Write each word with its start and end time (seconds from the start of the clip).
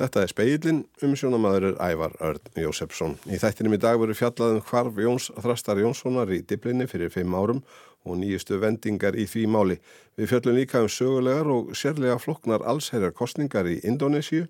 Þetta 0.00 0.22
er 0.24 0.30
speilin 0.32 0.78
um 1.04 1.10
sjónamaðurir 1.12 1.74
Ævar 1.76 2.14
Örn 2.24 2.54
Jósefsson. 2.56 3.18
Í 3.28 3.36
þættinum 3.36 3.74
í 3.76 3.78
dag 3.82 3.98
veru 4.00 4.14
fjallaðum 4.16 4.62
hvarf 4.70 5.00
Jóns 5.04 5.26
Þrastar 5.36 5.82
Jónssonar 5.82 6.32
í 6.32 6.38
diblinni 6.40 6.86
fyrir 6.88 7.12
fimm 7.12 7.36
árum 7.36 7.60
og 8.08 8.16
nýjustu 8.16 8.56
vendingar 8.62 9.12
í 9.12 9.26
því 9.28 9.44
máli. 9.52 9.76
Við 10.16 10.32
fjallum 10.32 10.56
líka 10.56 10.80
um 10.80 10.88
sögulegar 10.88 11.52
og 11.52 11.74
sérlega 11.76 12.16
floknar 12.16 12.64
allsherjar 12.64 13.12
kostningar 13.12 13.68
í 13.68 13.76
Indonésiu 13.84 14.46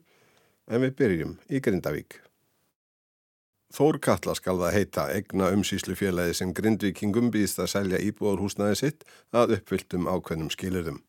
en 0.71 0.87
við 0.87 0.95
byrjum 1.03 1.35
í 1.51 1.59
Grindavík. 1.59 2.21
Þórkalla 3.75 4.39
skal 4.39 4.55
það 4.63 4.77
heita 4.79 5.11
egna 5.19 5.51
umsýslu 5.51 5.99
félagi 5.99 6.39
sem 6.39 6.55
Grindvíkingum 6.55 7.35
býðst 7.35 7.59
að 7.59 7.73
selja 7.75 8.05
íbúðarhúsnaði 8.07 8.79
sitt 8.85 9.03
að 9.35 9.59
uppfylltum 9.59 10.07
ákveðnum 10.07 10.55
skilurðum. 10.55 11.03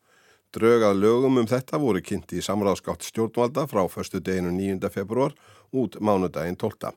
Drögað 0.51 0.97
lögum 0.99 1.37
um 1.39 1.45
þetta 1.47 1.77
voru 1.79 2.01
kynnt 2.03 2.33
í 2.35 2.41
samráðskátt 2.43 3.05
stjórnvalda 3.07 3.63
frá 3.71 3.85
förstu 3.87 4.19
deginu 4.19 4.49
9. 4.51 4.89
februar 4.91 5.31
út 5.71 5.93
mánudaginn 6.03 6.57
12. 6.59 6.89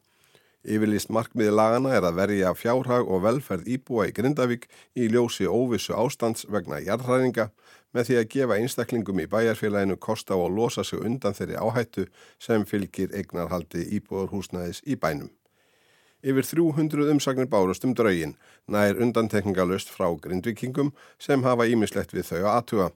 Yfirlýst 0.65 1.13
markmiði 1.15 1.53
lagana 1.55 1.93
er 1.95 2.03
að 2.09 2.19
verja 2.19 2.51
fjárhag 2.59 3.07
og 3.07 3.23
velferð 3.23 3.69
íbúa 3.77 4.09
í 4.11 4.15
Grindavík 4.17 4.67
í 4.99 5.07
ljósi 5.13 5.47
óvissu 5.47 5.95
ástands 5.95 6.49
vegna 6.51 6.81
jarðræðinga 6.83 7.45
með 7.95 8.09
því 8.09 8.17
að 8.19 8.27
gefa 8.33 8.57
einstaklingum 8.59 9.23
í 9.23 9.29
bæjarfélaginu 9.37 9.99
kosta 10.03 10.35
á 10.35 10.39
að 10.41 10.59
losa 10.59 10.83
sig 10.83 11.07
undan 11.07 11.39
þeirri 11.39 11.61
áhættu 11.63 12.09
sem 12.43 12.67
fylgir 12.67 13.15
eignarhaldi 13.15 13.87
íbúðarhúsnæðis 14.01 14.83
í 14.83 14.99
bænum. 14.99 15.31
Yfir 16.27 16.51
300 16.51 17.07
umsagnir 17.15 17.47
bárust 17.47 17.87
um 17.87 17.95
draugin, 17.95 18.35
nær 18.67 18.99
undantekningalust 18.99 19.95
frá 19.95 20.11
grindvikingum 20.19 20.91
sem 21.23 21.47
hafa 21.47 21.71
ímislegt 21.71 22.17
við 22.17 22.33
þau 22.33 22.39
að 22.43 22.53
aðtuga. 22.57 22.91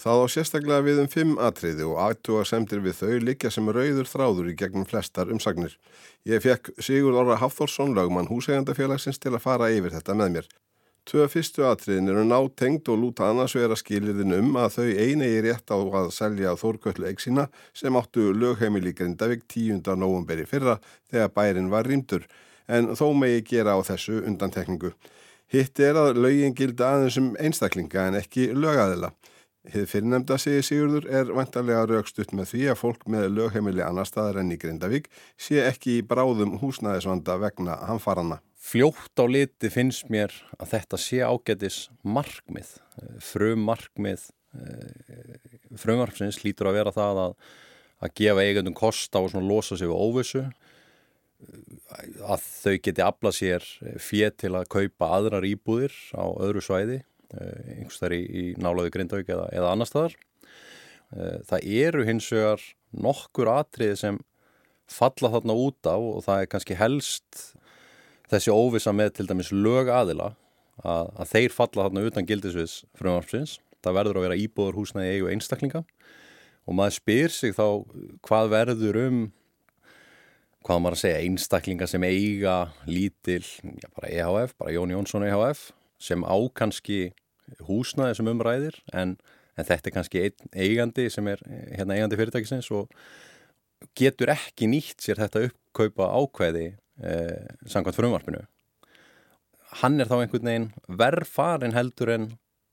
Það 0.00 0.22
á 0.24 0.26
sérstaklega 0.32 0.84
við 0.86 1.00
um 1.02 1.08
fimm 1.12 1.32
atriði 1.36 1.84
og 1.84 1.98
aðtúa 2.00 2.46
semtir 2.48 2.80
við 2.80 2.94
þau 2.96 3.16
likja 3.28 3.50
sem 3.52 3.66
rauður 3.68 4.08
þráður 4.08 4.46
í 4.48 4.54
gegnum 4.56 4.86
flestar 4.88 5.28
umsagnir. 5.28 5.74
Ég 6.24 6.40
fekk 6.40 6.70
Sigur 6.80 7.18
Orra 7.20 7.36
Hafþórsson, 7.36 7.92
lögmann 7.92 8.30
húsegandafélagsins, 8.30 9.20
til 9.20 9.34
að 9.34 9.44
fara 9.44 9.68
yfir 9.68 9.92
þetta 9.92 10.16
með 10.16 10.30
mér. 10.38 10.48
Tvö 11.04 11.26
fyrstu 11.28 11.66
atriðin 11.66 12.08
eru 12.08 12.22
nátengt 12.24 12.88
og 12.88 13.00
lúta 13.02 13.26
annars 13.28 13.56
vera 13.58 13.76
skilirðin 13.76 14.32
um 14.38 14.56
að 14.62 14.78
þau 14.78 14.88
eini 15.02 15.28
er 15.28 15.44
rétt 15.48 15.74
á 15.74 15.76
að 15.76 16.08
selja 16.14 16.54
þórköllu 16.56 17.08
eiksina 17.10 17.48
sem 17.74 17.98
áttu 17.98 18.30
lögheimili 18.32 18.94
Grindavík 18.96 19.42
10. 19.50 19.82
novemberi 19.98 20.46
fyrra 20.46 20.78
þegar 21.10 21.34
bærin 21.34 21.72
var 21.74 21.90
rýmdur 21.90 22.24
en 22.70 22.94
þó 22.96 23.10
megi 23.18 23.42
gera 23.50 23.74
á 23.76 23.80
þessu 23.84 24.22
undantekningu. 24.22 24.94
Hitt 25.52 25.82
er 25.82 25.98
að 26.00 26.22
lögin 26.22 26.54
gilda 26.56 26.94
aðeins 26.94 27.18
um 27.20 27.32
einstaklinga 27.36 28.06
en 28.08 28.20
ekki 28.22 28.52
lögaðila. 28.54 29.10
Hið 29.70 29.84
fyrirnemda 29.86 30.34
segi 30.42 30.62
Sigurður 30.66 31.04
er 31.06 31.28
vantarlega 31.30 31.84
raukstutt 31.86 32.32
með 32.34 32.48
því 32.50 32.62
að 32.72 32.80
fólk 32.80 33.04
með 33.14 33.28
lögheimili 33.36 33.84
annar 33.86 34.08
staðar 34.08 34.40
enn 34.40 34.50
í 34.50 34.58
Grindavík 34.58 35.06
sé 35.38 35.60
ekki 35.62 36.00
í 36.00 36.06
bráðum 36.06 36.56
húsnæðisvanda 36.58 37.36
vegna 37.38 37.76
hanfarana. 37.86 38.40
Fljótt 38.58 39.22
á 39.22 39.24
liti 39.30 39.70
finnst 39.70 40.10
mér 40.10 40.34
að 40.58 40.72
þetta 40.74 40.98
sé 40.98 41.20
ágætis 41.22 41.78
markmið, 42.02 42.74
frum 43.22 43.62
markmið, 43.68 44.26
eh, 44.58 45.38
frumvarpsins 45.78 46.42
lítur 46.42 46.72
að 46.72 46.80
vera 46.80 46.94
það 46.98 47.22
að, 47.28 47.38
að 48.02 48.14
gefa 48.18 48.48
eigendum 48.48 48.74
kost 48.74 49.14
á 49.14 49.22
að 49.22 49.46
losa 49.46 49.78
sig 49.78 49.86
við 49.86 50.02
óvissu, 50.08 50.44
að 52.22 52.42
þau 52.42 52.76
geti 52.82 53.02
aflað 53.02 53.38
sér 53.38 53.70
fér 54.02 54.34
til 54.38 54.52
að 54.54 54.68
kaupa 54.74 55.14
aðrar 55.18 55.46
íbúðir 55.46 55.94
á 56.14 56.26
öðru 56.42 56.62
svæði 56.62 57.02
einhvers 57.32 58.00
þar 58.02 58.16
í, 58.16 58.20
í 58.22 58.44
nálaðu 58.60 58.92
Grindavík 58.94 59.32
eða, 59.32 59.48
eða 59.54 59.72
annar 59.72 59.88
staðar. 59.88 60.16
Eh, 61.12 61.40
það 61.48 61.66
eru 61.86 62.06
hins 62.08 62.28
vegar 62.32 62.62
nokkur 62.92 63.50
atriði 63.52 63.98
sem 64.00 64.20
falla 64.92 65.32
þarna 65.32 65.56
út 65.56 65.88
á 65.88 65.96
og 65.96 66.22
það 66.26 66.42
er 66.42 66.52
kannski 66.52 66.76
helst 66.76 67.42
þessi 68.32 68.52
óvisa 68.52 68.92
með 68.96 69.14
til 69.18 69.28
dæmis 69.28 69.52
lög 69.52 69.90
aðila 69.92 70.32
að, 70.82 71.12
að 71.20 71.30
þeir 71.32 71.54
falla 71.56 71.86
þarna 71.86 72.06
utan 72.08 72.28
gildisvis 72.28 72.80
frumvarpsins. 72.98 73.58
Það 73.82 73.98
verður 73.98 74.20
að 74.20 74.26
vera 74.28 74.40
íbúður 74.40 74.78
húsnaði 74.80 75.14
eigu 75.16 75.30
einstaklinga 75.32 75.82
og 76.62 76.76
maður 76.78 76.98
spyr 77.00 77.32
sig 77.34 77.56
þá 77.56 77.66
hvað 78.22 78.52
verður 78.52 78.98
um 79.02 79.22
hvað 80.62 80.82
maður 80.82 80.96
að 80.96 81.02
segja 81.02 81.22
einstaklinga 81.26 81.88
sem 81.90 82.04
eiga 82.06 82.56
lítil, 82.86 83.42
já 83.42 83.88
bara 83.96 84.10
EHF, 84.12 84.54
bara 84.60 84.74
Jón 84.74 84.94
Jónsson 84.94 85.26
EHF 85.26 85.72
sem 86.02 86.22
á 86.22 86.36
kannski 86.54 87.00
húsnaði 87.66 88.18
sem 88.18 88.30
umræðir 88.32 88.78
en, 88.92 89.16
en 89.56 89.68
þetta 89.68 89.90
er 89.90 89.96
kannski 89.96 90.24
eigandi 90.52 91.08
sem 91.12 91.28
er 91.32 91.42
hérna, 91.46 91.96
eigandi 91.96 92.18
fyrirtækisins 92.20 92.70
og 92.74 92.92
getur 93.98 94.32
ekki 94.32 94.68
nýtt 94.70 95.02
sér 95.02 95.20
þetta 95.24 95.46
uppkaupa 95.48 96.08
ákveði 96.14 96.66
eh, 97.02 97.50
samkvæmt 97.66 97.98
frumvarpinu. 97.98 98.44
Hann 99.82 100.00
er 100.00 100.10
þá 100.10 100.18
einhvern 100.20 100.48
veginn 100.48 100.70
verðfarin 101.00 101.76
heldur 101.76 102.12
en 102.12 102.30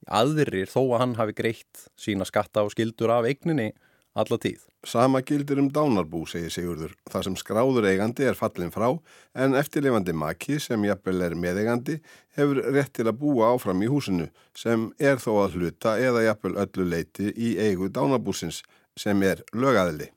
aðrir 0.08 0.68
þó 0.70 0.82
að 0.82 0.98
hann 1.02 1.14
hafi 1.18 1.36
greitt 1.36 1.86
sína 2.00 2.26
skatta 2.28 2.64
og 2.64 2.74
skildur 2.74 3.12
af 3.14 3.28
eigninni 3.28 3.70
alla 4.18 4.38
tíð. 4.38 4.64
Sama 4.84 5.20
gildir 5.20 5.58
um 5.60 5.68
dánarbú, 5.68 6.22
segir 6.26 6.50
Sigurður. 6.52 6.94
Það 7.10 7.26
sem 7.26 7.36
skráður 7.36 7.88
eigandi 7.90 8.24
er 8.24 8.38
fallin 8.38 8.72
frá 8.72 8.88
en 9.36 9.56
eftirlifandi 9.60 10.14
maki 10.16 10.56
sem 10.62 10.86
jafnvel 10.88 11.26
er 11.26 11.36
meðeigandi 11.36 11.98
hefur 12.38 12.62
rétt 12.72 12.94
til 12.96 13.06
að 13.10 13.18
búa 13.20 13.52
áfram 13.54 13.84
í 13.84 13.90
húsinu 13.92 14.30
sem 14.56 14.88
er 14.98 15.20
þó 15.20 15.34
að 15.44 15.60
hluta 15.60 15.98
eða 16.00 16.24
jafnvel 16.30 16.56
öllu 16.64 16.88
leiti 16.94 17.28
í 17.36 17.52
eigu 17.60 17.90
dánarbúsins 17.92 18.62
sem 18.96 19.20
er 19.22 19.44
lögaðili. 19.52 20.08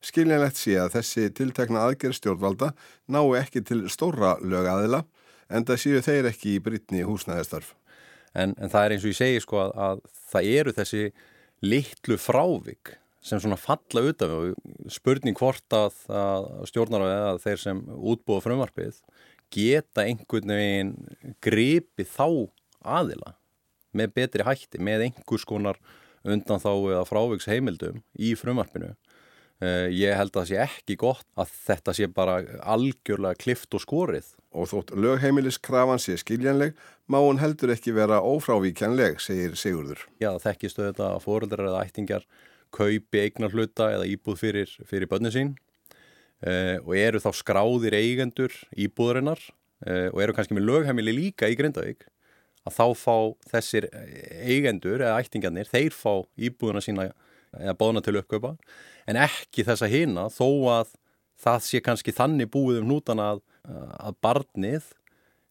Skiljanlegt 0.00 0.58
sé 0.60 0.76
að 0.80 0.96
þessi 0.96 1.30
tiltekna 1.34 1.84
aðgerð 1.86 2.16
stjórnvalda 2.18 2.72
ná 3.12 3.20
ekki 3.38 3.62
til 3.68 3.84
stóra 3.92 4.36
lögaðila 4.40 5.04
en 5.52 5.64
það 5.66 5.82
séu 5.82 6.02
þeir 6.02 6.30
ekki 6.32 6.56
í 6.56 6.62
brytni 6.62 7.04
húsnæðistarf. 7.06 7.74
En, 8.36 8.52
en 8.60 8.70
það 8.72 8.84
er 8.84 8.94
eins 8.94 9.04
og 9.04 9.12
ég 9.12 9.18
segi 9.18 9.42
sko 9.44 9.60
að, 9.62 9.74
að 9.76 10.00
það 10.32 10.54
eru 10.56 10.74
þessi 10.76 11.02
litlu 11.64 12.18
frávik 12.20 12.96
sem 13.26 13.40
svona 13.42 13.58
falla 13.58 14.04
utan 14.10 14.34
og 14.36 14.92
spurning 14.92 15.36
hvort 15.38 15.74
að, 15.74 15.96
að 16.06 16.46
stjórnar 16.70 17.06
eða 17.08 17.32
þeir 17.42 17.62
sem 17.62 17.82
útbúa 17.96 18.44
frumvarpið 18.44 19.00
geta 19.52 20.04
einhvern 20.06 20.54
veginn 20.54 20.94
gripi 21.42 22.06
þá 22.06 22.28
aðila 22.86 23.34
með 23.96 24.12
betri 24.18 24.46
hætti, 24.46 24.80
með 24.82 25.08
einhvers 25.08 25.46
konar 25.48 25.80
undan 26.26 26.62
þá 26.62 26.70
eða 26.74 27.04
fráviks 27.08 27.48
heimildum 27.50 28.02
í 28.18 28.34
frumvarpinu. 28.38 28.94
Uh, 29.56 29.88
ég 29.88 30.12
held 30.12 30.34
að 30.34 30.42
það 30.42 30.48
sé 30.50 30.56
ekki 30.66 30.96
gott 31.00 31.24
að 31.40 31.52
þetta 31.64 31.92
sé 31.96 32.08
bara 32.12 32.34
algjörlega 32.74 33.40
klift 33.40 33.72
og 33.72 33.80
skorið. 33.80 34.34
Og 34.56 34.68
þótt 34.68 34.92
lögheimiliskrafan 35.00 36.00
sé 36.00 36.18
skiljanleg, 36.20 36.76
má 37.08 37.16
hún 37.22 37.40
heldur 37.40 37.72
ekki 37.72 37.94
vera 37.96 38.20
ófrávíkjanleg, 38.24 39.16
segir 39.24 39.56
Sigurður. 39.56 40.02
Já, 40.20 40.34
þekkist 40.42 40.80
auðvitað 40.80 41.08
að 41.08 41.24
fóruldrar 41.24 41.70
eða 41.70 41.86
ættingjar 41.88 42.28
kaupi 42.74 43.22
eignar 43.22 43.54
hluta 43.54 43.90
eða 43.94 44.08
íbúð 44.10 44.40
fyrir, 44.40 44.72
fyrir 44.88 45.10
bönni 45.10 45.32
sín 45.34 45.54
uh, 46.46 46.78
og 46.82 46.92
eru 46.98 47.22
þá 47.22 47.30
skráðir 47.36 47.96
eigendur 47.98 48.54
íbúðurinnar 48.76 49.40
uh, 49.40 50.08
og 50.12 50.20
eru 50.24 50.36
kannski 50.36 50.56
með 50.56 50.68
lögheimili 50.70 51.16
líka 51.16 51.50
í 51.50 51.56
Grindavík 51.58 52.08
að 52.66 52.74
þá 52.74 52.86
fá 52.98 53.16
þessir 53.52 53.86
eigendur 54.42 54.98
eða 55.04 55.20
ættingarnir, 55.22 55.68
þeir 55.70 55.94
fá 55.94 56.24
íbúðuna 56.34 56.82
sína 56.82 57.10
eða 57.54 57.76
bóðna 57.78 58.02
til 58.02 58.16
uppkaupa 58.18 58.56
en 59.06 59.18
ekki 59.22 59.64
þessa 59.66 59.88
hina 59.90 60.26
þó 60.34 60.48
að 60.74 60.94
það 61.40 61.66
sé 61.68 61.82
kannski 61.84 62.14
þannig 62.16 62.50
búið 62.52 62.80
um 62.82 62.90
nútan 62.90 63.20
að, 63.22 63.42
að 63.66 64.16
barnið 64.24 64.88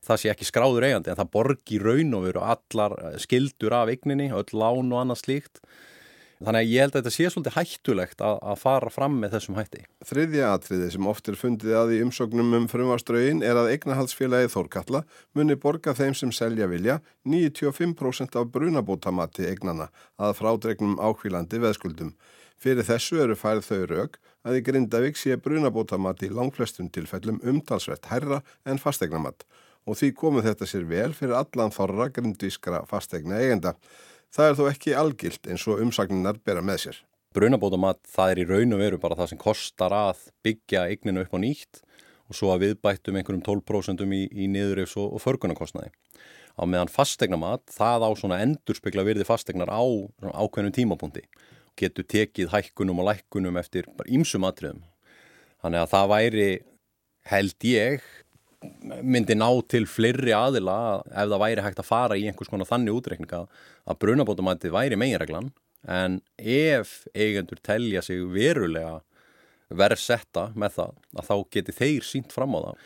það 0.05 0.21
sé 0.21 0.31
ekki 0.31 0.47
skráður 0.49 0.87
eigandi 0.87 1.11
en 1.11 1.19
það 1.19 1.31
borgi 1.33 1.79
raun 1.81 2.17
og 2.17 2.27
veru 2.27 2.43
allar 2.45 2.95
skildur 3.21 3.75
af 3.77 3.91
eigninni, 3.93 4.31
öll 4.33 4.49
lán 4.53 4.91
og 4.91 5.01
annað 5.01 5.21
slíkt 5.23 5.61
Þannig 6.43 6.65
að 6.65 6.71
ég 6.71 6.83
held 6.83 6.95
að 6.95 6.99
þetta 6.99 7.13
sé 7.15 7.27
svolítið 7.31 7.55
hættulegt 7.55 8.21
að, 8.27 8.37
að 8.43 8.57
fara 8.59 8.91
fram 8.91 9.13
með 9.21 9.35
þessum 9.37 9.59
hætti. 9.59 9.83
Þriðja 10.09 10.49
atriði 10.51 10.89
sem 10.91 11.07
oft 11.07 11.29
er 11.31 11.37
fundið 11.39 11.75
að 11.79 11.93
í 11.95 11.99
umsóknum 12.03 12.55
um 12.57 12.65
frumvarströgin 12.71 13.43
er 13.45 13.59
að 13.61 13.71
eignahalsfélagi 13.71 14.51
Þórkalla 14.51 15.05
muni 15.37 15.55
borga 15.55 15.95
þeim 15.95 16.15
sem 16.19 16.33
selja 16.35 16.67
vilja 16.71 16.99
95% 17.23 18.35
af 18.41 18.49
brunabótamati 18.51 19.47
eignana 19.47 19.87
að 20.19 20.35
frádregnum 20.41 20.97
ákvílandi 20.99 21.61
veðskuldum. 21.63 22.11
Fyrir 22.59 22.87
þessu 22.87 23.21
eru 23.23 23.35
færð 23.39 23.69
þau 23.69 23.85
rauk 23.91 24.19
að 24.45 24.59
í 24.59 24.65
Grindavík 24.67 25.19
sé 25.19 25.37
brunabótamati 25.39 26.27
í 26.27 26.35
langflestum 26.35 26.91
tilfellum 26.91 27.39
umtalsvett 27.47 28.11
herra 28.11 28.41
en 28.67 28.79
fastegnamat 28.81 29.47
og 29.85 29.99
því 29.99 30.11
komu 30.17 30.43
þetta 30.45 30.67
sér 30.67 30.85
vel 30.89 31.11
fyrir 31.13 31.37
allan 31.37 31.73
þorra 31.73 32.09
grindvískra 32.13 32.83
fastegna 32.89 33.39
eigenda. 33.41 33.75
Það 34.35 34.49
er 34.49 34.57
þó 34.57 34.65
ekki 34.67 34.93
algilt 34.99 35.47
eins 35.47 35.63
og 35.71 35.79
umsagninar 35.79 36.41
bera 36.43 36.59
með 36.59 36.81
sér. 36.81 36.97
Brunabótamat 37.35 38.01
það 38.11 38.31
er 38.33 38.39
í 38.41 38.43
raun 38.49 38.75
og 38.75 38.81
veru 38.81 38.97
bara 38.99 39.15
það 39.15 39.29
sem 39.31 39.39
kostar 39.39 39.93
að 39.95 40.25
byggja 40.43 40.81
eigninu 40.91 41.23
upp 41.23 41.35
á 41.35 41.39
nýtt 41.39 41.79
og 42.27 42.35
svo 42.35 42.49
að 42.51 42.65
viðbættum 42.65 43.15
einhverjum 43.15 43.45
12% 43.45 44.03
í, 44.03 44.19
í 44.27 44.49
niðurifs 44.51 44.97
og, 44.99 45.13
og 45.15 45.23
förgunarkostnaði. 45.23 45.93
Á 46.59 46.63
meðan 46.67 46.91
fastegnamat 46.91 47.63
það 47.71 48.07
á 48.07 48.09
svona 48.19 48.41
endurspegla 48.43 49.07
virði 49.07 49.27
fastegnar 49.27 49.71
á 49.71 49.83
ákveðnum 50.35 50.75
tímapunkti. 50.75 51.23
Getur 51.79 52.03
tekið 52.03 52.51
hækkunum 52.51 52.99
og 53.03 53.11
lækkunum 53.13 53.59
eftir 53.61 53.87
ímsum 54.03 54.47
atriðum. 54.47 54.83
Þannig 55.63 55.85
að 55.85 55.91
það 55.95 56.11
væri, 56.11 56.49
held 57.31 57.69
ég, 57.71 58.03
myndi 59.03 59.37
ná 59.37 59.47
til 59.71 59.85
fleiri 59.89 60.33
aðila 60.35 60.77
ef 61.07 61.29
það 61.31 61.41
væri 61.45 61.65
hægt 61.65 61.81
að 61.81 61.89
fara 61.89 62.17
í 62.19 62.25
einhvers 62.29 62.51
konar 62.51 62.69
þannig 62.69 62.97
útreikninga 62.99 63.45
að 63.85 63.99
brunabótamætti 64.03 64.73
væri 64.73 64.99
meginreglan 64.99 65.51
en 65.85 66.19
ef 66.37 67.05
eigendur 67.13 67.61
telja 67.61 68.01
sig 68.05 68.23
verulega 68.33 68.99
verðsetta 69.69 70.51
með 70.55 70.77
það 70.79 70.93
að 71.15 71.27
þá 71.29 71.35
geti 71.57 71.75
þeir 71.79 72.07
sínt 72.07 72.33
fram 72.35 72.57
á 72.57 72.59
það 72.69 72.85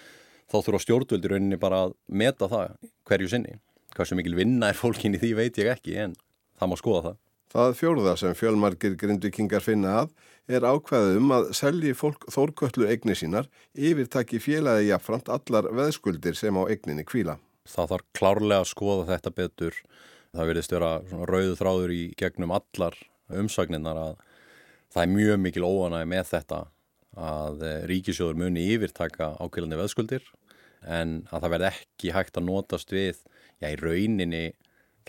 þá 0.49 0.57
þurfa 0.65 0.83
stjórnvöldur 0.83 1.35
rauninni 1.35 1.59
bara 1.61 1.83
að 1.87 1.95
meta 2.07 2.49
það 2.49 2.75
hverju 3.09 3.31
sinni. 3.31 3.57
Sem 3.99 4.17
mikil 4.19 4.37
vinna 4.37 4.69
er 4.69 4.77
fólkin 4.77 5.17
í 5.17 5.21
því 5.21 5.31
veit 5.37 5.57
ég 5.59 5.69
ekki 5.73 5.97
en 5.99 6.15
það 6.59 6.71
má 6.71 6.75
skoða 6.79 7.01
það. 7.07 7.17
Það 7.49 7.71
fjórða 7.79 8.15
sem 8.21 8.35
fjölmarkir 8.37 8.95
grindvikingar 8.99 9.63
finna 9.65 9.95
að 10.03 10.11
er 10.49 10.65
ákveðum 10.65 11.31
að 11.33 11.47
selji 11.57 11.95
fólk 11.97 12.27
þórköllu 12.29 12.85
eigni 12.89 13.15
sínar 13.17 13.49
yfirtaki 13.73 14.41
félagi 14.41 14.89
jafnframt 14.89 15.31
allar 15.33 15.69
veðskuldir 15.73 16.37
sem 16.37 16.57
á 16.57 16.63
eigninni 16.69 17.05
kvíla. 17.09 17.39
Það 17.69 17.93
þarf 17.93 18.07
klárlega 18.17 18.63
að 18.63 18.69
skoða 18.69 19.07
þetta 19.09 19.33
betur. 19.41 19.79
Það 20.33 20.51
verðist 20.51 20.75
vera 20.75 20.91
rauðu 21.29 21.57
þráður 21.57 21.93
í 21.93 22.03
gegnum 22.17 22.53
allar 22.53 22.97
umsagninnar 23.33 23.97
að 23.97 24.13
það 24.93 25.03
er 25.03 25.13
mjög 25.15 25.41
mikil 25.41 25.65
óanæg 25.65 26.07
með 26.09 26.31
þetta 26.35 26.63
að 27.19 27.65
ríkisjóður 27.89 28.37
muni 28.37 28.69
yfirtaka 28.75 29.33
ákveðandi 29.41 29.79
veðskuldir 29.79 30.25
en 30.85 31.23
að 31.33 31.43
það 31.43 31.53
verði 31.55 31.71
ekki 31.73 32.13
hægt 32.15 32.37
að 32.37 32.45
notast 32.47 32.93
við, 32.93 33.17
já 33.59 33.73
í 33.73 33.79
rauninni 33.81 34.45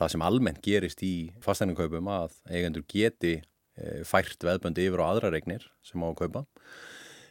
það 0.00 0.12
sem 0.14 0.24
almennt 0.24 0.62
gerist 0.64 1.02
í 1.04 1.14
fasteignarkaupum 1.44 2.08
að 2.12 2.36
eigendur 2.48 2.86
geti 2.88 3.34
e, 3.40 4.00
fært 4.08 4.40
veðböndi 4.46 4.86
yfir 4.88 5.02
á 5.04 5.10
aðra 5.10 5.32
regnir 5.34 5.66
sem 5.86 6.00
á 6.00 6.08
að 6.08 6.18
kaupa. 6.22 6.44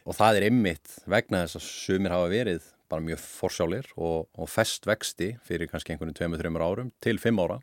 Og 0.06 0.16
það 0.16 0.38
er 0.38 0.46
ymmit 0.48 0.94
vegna 1.10 1.44
þess 1.44 1.58
að 1.58 1.66
sumir 1.66 2.14
hafa 2.14 2.30
verið 2.32 2.68
bara 2.90 3.04
mjög 3.06 3.20
forsjálir 3.22 3.90
og, 3.96 4.26
og 4.34 4.50
fest 4.50 4.86
vexti 4.88 5.34
fyrir 5.46 5.70
kannski 5.70 5.94
einhvern 5.94 6.14
veginn 6.14 6.38
2-3 6.38 6.64
árum 6.66 6.92
til 7.02 7.20
5 7.22 7.42
ára 7.44 7.60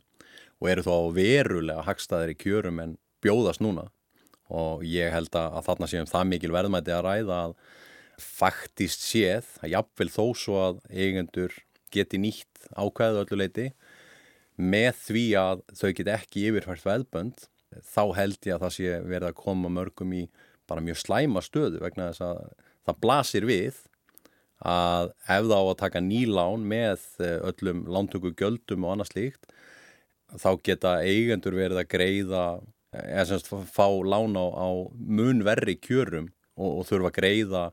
og 0.57 0.69
eru 0.71 0.85
þó 0.85 0.95
verulega 1.15 1.85
hagstaðir 1.85 2.33
í 2.33 2.39
kjörum 2.39 2.79
en 2.83 2.95
bjóðast 3.23 3.61
núna. 3.63 3.89
Og 4.47 4.85
ég 4.87 5.11
held 5.11 5.35
að 5.35 5.59
þarna 5.67 5.89
séum 5.91 6.07
það 6.07 6.29
mikil 6.31 6.53
verðmæti 6.55 6.93
að 6.95 7.03
ræða 7.07 7.39
að 7.47 7.57
faktist 8.17 9.03
séð 9.05 9.49
að 9.61 9.73
jafnvel 9.75 10.09
þó 10.09 10.23
svo 10.39 10.61
að 10.63 10.79
eigendur 10.89 11.53
geti 11.93 12.19
nýtt 12.21 12.69
ákveðu 12.73 13.23
öllu 13.23 13.41
leiti 13.43 13.67
með 14.57 15.01
því 15.05 15.25
að 15.39 15.63
þau 15.77 15.89
get 15.97 16.13
ekki 16.15 16.47
yfirfært 16.49 16.85
veðbönd 16.85 17.47
þá 17.85 18.03
held 18.17 18.47
ég 18.47 18.55
að 18.55 18.63
það 18.65 18.73
sé 18.77 18.95
verið 19.05 19.27
að 19.29 19.39
koma 19.41 19.71
mörgum 19.71 20.15
í 20.17 20.23
bara 20.67 20.83
mjög 20.83 21.01
slæma 21.03 21.43
stöðu 21.45 21.81
vegna 21.83 22.09
þess 22.11 22.25
að 22.25 22.39
það 22.87 23.01
blasir 23.03 23.47
við 23.47 23.83
að 24.67 25.11
ef 25.29 25.49
þá 25.51 25.57
að 25.59 25.75
taka 25.83 26.01
nýlán 26.01 26.63
með 26.65 27.03
eh, 27.21 27.37
öllum 27.45 27.83
lántöku 27.93 28.33
göldum 28.37 28.87
og 28.87 28.95
annað 28.95 29.11
slíkt 29.11 29.51
þá 30.41 30.49
geta 30.65 30.95
eigendur 31.05 31.55
verið 31.55 31.83
að 31.83 31.91
greiða 31.91 32.45
eða 32.97 33.27
semst 33.29 33.51
fá 33.69 33.85
lán 33.85 34.33
á, 34.33 34.45
á 34.49 34.67
munverri 34.97 35.77
kjörum 35.77 36.31
og, 36.57 36.81
og 36.81 36.89
þurfa 36.89 37.11
að 37.11 37.19
greiða 37.19 37.63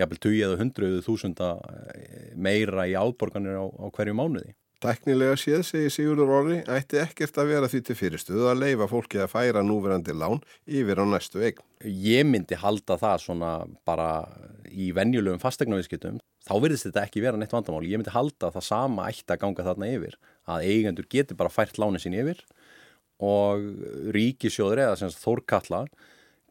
jafnvel 0.00 0.18
20 0.24 0.42
eða 0.48 0.58
100 0.58 1.04
þúsunda 1.06 1.52
eh, 1.94 2.32
meira 2.34 2.88
í 2.88 2.96
áborganir 2.96 3.60
á, 3.60 3.66
á 3.68 3.86
hverju 3.92 4.16
mánuði. 4.18 4.54
Tæknilega 4.82 5.36
séð, 5.38 5.60
segir 5.62 5.92
Sigurður 5.94 6.30
Orri, 6.40 6.56
ætti 6.66 6.98
ekkert 6.98 7.36
að 7.38 7.50
vera 7.52 7.68
því 7.70 7.80
til 7.86 7.94
fyrirstuðu 7.94 8.48
að 8.50 8.62
leifa 8.64 8.88
fólki 8.90 9.20
að 9.22 9.28
færa 9.30 9.60
núverandi 9.62 10.14
lán 10.16 10.40
yfir 10.66 10.98
á 10.98 11.06
næstu 11.06 11.38
eign. 11.38 11.60
Ég 11.86 12.24
myndi 12.26 12.58
halda 12.58 12.96
það 12.98 13.20
svona 13.22 13.50
bara 13.86 14.08
í 14.66 14.88
venjulegum 14.96 15.38
fastegnavískittum. 15.38 16.16
Þá 16.42 16.54
verðist 16.64 16.88
þetta 16.88 17.04
ekki 17.06 17.22
vera 17.22 17.38
neitt 17.38 17.54
vandamál. 17.54 17.84
Ég 17.86 18.00
myndi 18.00 18.10
halda 18.10 18.50
það 18.56 18.66
sama 18.66 19.04
ætti 19.12 19.30
að 19.30 19.40
ganga 19.44 19.66
þarna 19.68 19.90
yfir. 19.94 20.16
Að 20.50 20.66
eigendur 20.72 21.06
geti 21.14 21.36
bara 21.38 21.52
fært 21.54 21.78
lánin 21.78 22.02
sín 22.02 22.18
yfir 22.18 22.42
og 23.22 23.62
ríkisjóður 24.16 24.82
eða 24.88 25.12
þórkalla 25.14 25.84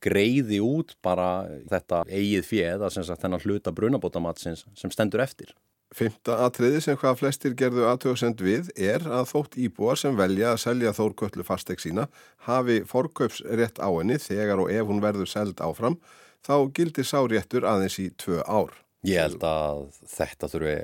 greiði 0.02 0.62
út 0.64 0.96
bara 1.04 1.50
þetta 1.68 2.06
eigið 2.08 2.48
fjöð 2.48 2.88
að 2.88 3.12
þennan 3.12 3.44
hluta 3.44 3.76
brunabótamatsins 3.76 4.64
sem 4.80 4.96
stendur 4.96 5.26
eftir. 5.28 5.52
Fymta 5.92 6.38
atriði 6.46 6.80
sem 6.86 6.96
hvað 6.96 7.18
flestir 7.20 7.56
gerðu 7.60 7.84
aðtöðsend 7.90 8.40
við 8.46 8.70
er 8.80 9.04
að 9.12 9.26
þótt 9.34 9.58
íbúar 9.60 10.00
sem 10.00 10.16
velja 10.16 10.54
að 10.54 10.62
selja 10.64 10.94
þórköllu 10.96 11.44
fastegg 11.44 11.84
sína 11.84 12.06
hafi 12.48 12.80
forkaupsrétt 12.88 13.82
á 13.84 13.90
henni 13.92 14.16
þegar 14.24 14.64
og 14.64 14.72
ef 14.72 14.88
hún 14.88 15.04
verður 15.04 15.28
seld 15.28 15.60
áfram 15.60 15.98
þá 16.48 16.56
gildir 16.78 17.08
sá 17.08 17.20
réttur 17.28 17.68
aðeins 17.68 18.00
í 18.00 18.08
tvö 18.16 18.40
ár. 18.48 18.72
Ég 19.04 19.20
held 19.20 19.44
að 19.44 19.84
þetta 20.14 20.50
þurfi 20.54 20.78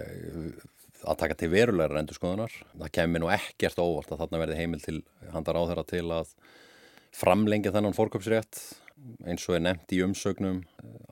að 1.07 1.19
taka 1.21 1.37
til 1.39 1.51
verulegar 1.53 2.01
endurskoðunar. 2.01 2.53
Það 2.73 2.93
kemur 2.97 3.23
nú 3.23 3.31
ekkert 3.31 3.79
óvart 3.79 4.11
að 4.11 4.23
þarna 4.23 4.41
verði 4.43 4.59
heimil 4.59 4.81
til 4.83 4.97
handar 5.31 5.61
á 5.61 5.63
þeirra 5.69 5.85
til 5.87 6.03
að 6.17 6.35
framlengja 7.15 7.71
þennan 7.71 7.95
forkaupsrétt 7.95 8.59
eins 9.29 9.45
og 9.47 9.55
er 9.55 9.63
nefnt 9.63 9.93
í 9.93 10.01
umsögnum 10.03 10.63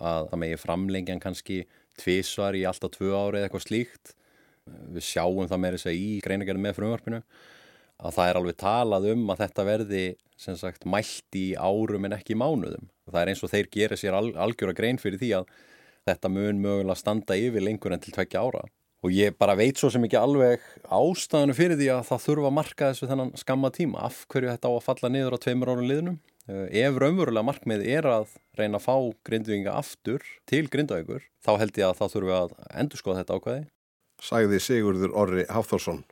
að 0.02 0.32
það 0.32 0.42
megi 0.42 0.62
framlengjan 0.62 1.22
kannski 1.24 1.64
tvísvar 2.02 2.58
í 2.58 2.64
alltaf 2.68 2.94
tvö 2.96 3.12
ári 3.14 3.40
eða 3.40 3.50
eitthvað 3.50 3.66
slíkt. 3.68 4.16
Við 4.66 5.06
sjáum 5.06 5.50
það 5.50 5.62
með 5.62 5.78
þess 5.78 5.90
að 5.92 6.00
í 6.00 6.08
greinagerðin 6.26 6.66
með 6.66 6.78
frumvarpinu 6.80 7.22
að 7.96 8.16
það 8.18 8.30
er 8.30 8.40
alveg 8.40 8.58
talað 8.60 9.10
um 9.14 9.28
að 9.32 9.42
þetta 9.44 9.66
verði 9.70 10.06
sagt 10.36 10.88
mælt 10.90 11.38
í 11.40 11.46
árum 11.56 12.08
en 12.08 12.18
ekki 12.18 12.36
í 12.36 12.40
mánuðum. 12.40 12.90
Það 13.08 13.22
er 13.22 13.32
eins 13.32 13.44
og 13.46 13.52
þeir 13.54 13.70
gera 13.72 14.00
sér 14.00 14.18
al 14.18 14.32
algjöra 14.48 14.76
grein 14.76 15.00
fyrir 15.00 15.22
því 15.22 15.32
að 15.40 15.54
þetta 16.10 16.32
mun 16.34 16.64
mögulega 16.64 17.00
standa 17.00 17.38
yfir 17.40 17.64
lengur 17.64 17.96
en 17.96 18.04
til 18.04 18.14
tveggja 18.16 18.44
ára. 18.44 18.66
Og 19.06 19.14
ég 19.14 19.36
bara 19.38 19.56
veit 19.58 19.78
svo 19.78 19.92
sem 19.94 20.04
ekki 20.08 20.18
alveg 20.18 20.64
ástæðanu 20.90 21.56
fyrir 21.56 21.78
því 21.78 21.92
að 21.94 22.08
það 22.10 22.24
þurfa 22.26 22.50
að 22.50 22.56
marka 22.58 22.88
þessu 22.90 23.10
þennan 23.12 23.34
skamma 23.38 23.70
tíma. 23.74 24.06
Af 24.08 24.24
hverju 24.34 24.50
þetta 24.50 24.72
á 24.72 24.74
að 24.74 24.86
falla 24.88 25.12
niður 25.14 25.38
á 25.38 25.44
tveimur 25.46 25.72
árun 25.72 25.90
liðnum? 25.92 26.18
Eh, 26.46 26.86
ef 26.86 26.98
raunverulega 27.02 27.42
markmið 27.42 27.84
er 27.90 28.06
að 28.06 28.36
reyna 28.54 28.78
að 28.78 28.84
fá 28.86 28.96
grindvinga 29.26 29.72
aftur 29.80 30.22
til 30.46 30.68
grindavíkur, 30.70 31.24
þá 31.42 31.56
held 31.58 31.80
ég 31.80 31.88
að 31.88 31.98
þá 31.98 32.06
þurfum 32.06 32.30
við 32.30 32.36
að 32.38 32.52
endur 32.82 33.02
skoða 33.02 33.24
þetta 33.24 33.38
ákvæði. 33.40 33.64
Sæði 34.22 34.60
Sigurður 34.62 35.16
Orri 35.18 35.48
Háþórsson. 35.50 36.04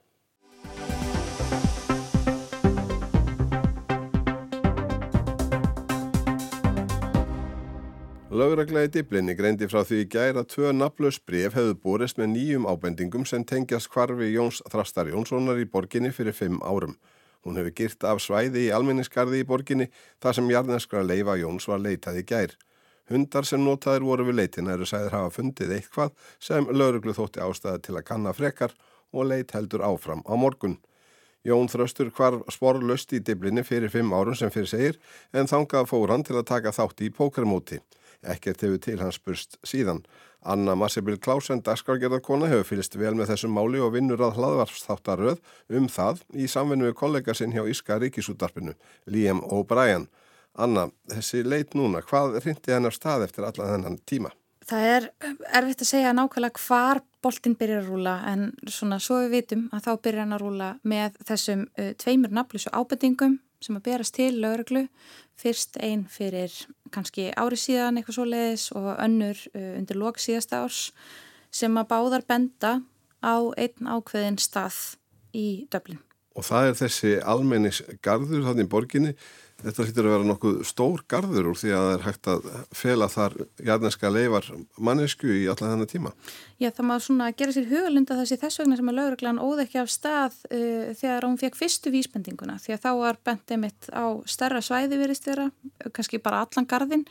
Lögregla 8.33 8.87
í 8.87 8.89
Diblinni 8.89 9.37
greindi 9.37 9.69
frá 9.69 9.83
því 9.85 10.07
gæra 10.09 10.41
tvö 10.49 10.73
naflös 10.73 11.21
bref 11.21 11.53
hefðu 11.53 11.77
borist 11.77 12.17
með 12.17 12.31
nýjum 12.33 12.65
ábendingum 12.65 13.29
sem 13.29 13.45
tengjast 13.45 13.93
kvarfi 13.93 14.33
Jóns 14.33 14.65
Þrastar 14.65 15.13
Jónssonar 15.13 15.61
í 15.61 15.69
borginni 15.69 16.09
fyrir 16.09 16.33
fimm 16.33 16.57
árum. 16.65 16.97
Hún 17.43 17.59
hefur 17.59 17.75
gyrt 17.75 18.05
af 18.07 18.21
svæði 18.23 18.67
í 18.67 18.73
almenningskarði 18.75 19.41
í 19.43 19.47
borginni 19.47 19.89
þar 20.23 20.37
sem 20.37 20.51
jarneskra 20.51 21.03
leifa 21.03 21.35
Jóns 21.41 21.67
var 21.67 21.83
leitað 21.83 22.21
í 22.21 22.23
gær. 22.29 22.55
Hundar 23.11 23.45
sem 23.45 23.59
notaður 23.63 24.07
voru 24.07 24.29
við 24.29 24.39
leitina 24.39 24.77
eru 24.77 24.87
sæðir 24.87 25.17
hafa 25.17 25.33
fundið 25.35 25.75
eitthvað 25.75 26.13
sem 26.39 26.69
lauruglu 26.71 27.15
þótti 27.17 27.43
ástæði 27.43 27.83
til 27.83 27.97
að 27.99 28.07
kanna 28.07 28.33
frekar 28.33 28.75
og 29.11 29.27
leit 29.27 29.51
heldur 29.51 29.83
áfram 29.83 30.23
á 30.23 30.33
morgun. 30.39 30.77
Jón 31.43 31.67
Þröstur 31.67 32.13
hvar 32.15 32.39
sporlust 32.55 33.11
í 33.11 33.19
diblinni 33.19 33.65
fyrir 33.67 33.91
fimm 33.91 34.13
árun 34.15 34.37
sem 34.39 34.51
fyrir 34.51 34.69
segir 34.71 34.99
en 35.35 35.49
þangað 35.51 35.89
fór 35.91 36.13
hann 36.13 36.23
til 36.23 36.37
að 36.39 36.47
taka 36.53 36.71
þátt 36.71 37.03
í 37.03 37.11
pókermóti. 37.11 37.81
Ekkert 38.23 38.63
hefur 38.63 38.79
til 38.79 39.01
hans 39.03 39.19
spurst 39.19 39.57
síðan. 39.67 39.99
Anna 40.45 40.75
Marsebil 40.75 41.19
Klausen, 41.23 41.61
dagskargerðarkona, 41.63 42.49
hefur 42.51 42.67
fylgst 42.73 42.97
vel 42.99 43.13
með 43.17 43.31
þessum 43.33 43.55
máli 43.55 43.81
og 43.83 43.93
vinnur 43.95 44.21
að 44.25 44.39
hlaðvarpstáttaröð 44.39 45.39
um 45.79 45.87
það 45.91 46.23
í 46.35 46.49
samvinnu 46.51 46.89
við 46.89 46.97
kollega 46.99 47.35
sinn 47.37 47.55
hjá 47.55 47.63
Íska 47.69 47.99
ríkisútarpinu, 48.03 48.75
Liam 49.07 49.43
O'Brien. 49.47 50.09
Anna, 50.53 50.89
þessi 51.09 51.41
leit 51.47 51.73
núna, 51.73 52.03
hvað 52.05 52.37
hrindi 52.43 52.75
hennar 52.75 52.93
stað 52.93 53.27
eftir 53.27 53.47
alla 53.47 53.71
þennan 53.71 53.97
tíma? 54.05 54.33
Það 54.63 54.89
er 54.89 55.07
erfitt 55.59 55.81
að 55.83 55.89
segja 55.89 56.11
nákvæmlega 56.15 56.61
hvar 56.63 57.01
boltin 57.23 57.55
byrjar 57.59 57.81
að 57.81 57.89
rúla 57.89 58.13
en 58.29 58.45
svona 58.71 58.99
svo 59.03 59.17
við 59.23 59.33
vitum 59.37 59.65
að 59.75 59.87
þá 59.87 59.91
byrjar 60.05 60.23
hann 60.23 60.35
að 60.37 60.43
rúla 60.45 60.69
með 60.87 61.17
þessum 61.27 61.65
uh, 61.67 61.89
tveimur 61.99 62.31
nafnlusu 62.35 62.71
ábendingum 62.71 63.39
sem 63.63 63.79
að 63.79 63.85
berast 63.89 64.15
til 64.15 64.31
lauruglu. 64.43 64.85
Fyrst 65.39 65.79
einn 65.83 66.05
fyrir 66.11 66.53
kannski 66.93 67.29
ári 67.35 67.59
síðan 67.59 67.99
eitthvað 67.99 68.17
svo 68.19 68.25
leiðis 68.29 68.69
og 68.77 68.89
önnur 68.95 69.43
uh, 69.53 69.75
undir 69.79 69.99
lok 69.99 70.21
síðasta 70.21 70.63
árs 70.63 70.87
sem 71.53 71.77
að 71.77 71.89
báðar 71.91 72.25
benda 72.29 72.79
á 73.23 73.35
einn 73.57 73.89
ákveðin 73.89 74.39
stað 74.41 74.97
í 75.33 75.65
döblin. 75.71 76.01
Og 76.33 76.45
það 76.47 76.67
er 76.67 76.77
þessi 76.79 77.11
almenningsgarður 77.29 78.47
þannig 78.47 78.65
í 78.65 78.71
borginni 78.71 79.13
Þetta 79.63 79.85
hlýttur 79.85 80.07
að 80.07 80.13
vera 80.13 80.27
nokkuð 80.27 80.57
stór 80.67 81.03
garður 81.07 81.49
úr 81.53 81.59
því 81.59 81.69
að 81.71 81.85
það 81.85 81.93
er 81.93 82.05
hægt 82.07 82.29
að 82.33 82.47
fela 82.75 83.07
þar 83.11 83.35
jarneska 83.69 84.11
leifar 84.11 84.49
mannesku 84.75 85.29
í 85.31 85.45
alla 85.51 85.69
þennan 85.71 85.91
tíma. 85.91 86.11
Já, 86.59 86.69
það 86.69 86.89
má 86.89 86.95
svona 87.05 87.29
gera 87.37 87.55
sér 87.55 87.69
hugalunda 87.71 88.17
þessi 88.19 88.39
þess 88.41 88.61
vegna 88.61 88.79
sem 88.79 88.91
að 88.91 88.99
lauruglan 88.99 89.39
óð 89.43 89.63
ekki 89.63 89.79
af 89.83 89.93
stað 89.93 90.35
uh, 90.49 90.91
þegar 90.99 91.29
hún 91.29 91.39
fekk 91.39 91.59
fyrstu 91.61 91.93
vísbendinguna 91.95 92.59
því 92.63 92.75
að 92.75 92.83
þá 92.83 92.91
var 92.99 93.23
bendið 93.29 93.63
mitt 93.63 93.89
á 93.95 94.05
starra 94.27 94.61
svæði 94.63 94.99
verist 94.99 95.31
vera, 95.31 95.47
kannski 95.95 96.19
bara 96.23 96.43
allan 96.43 96.67
garðin 96.67 97.07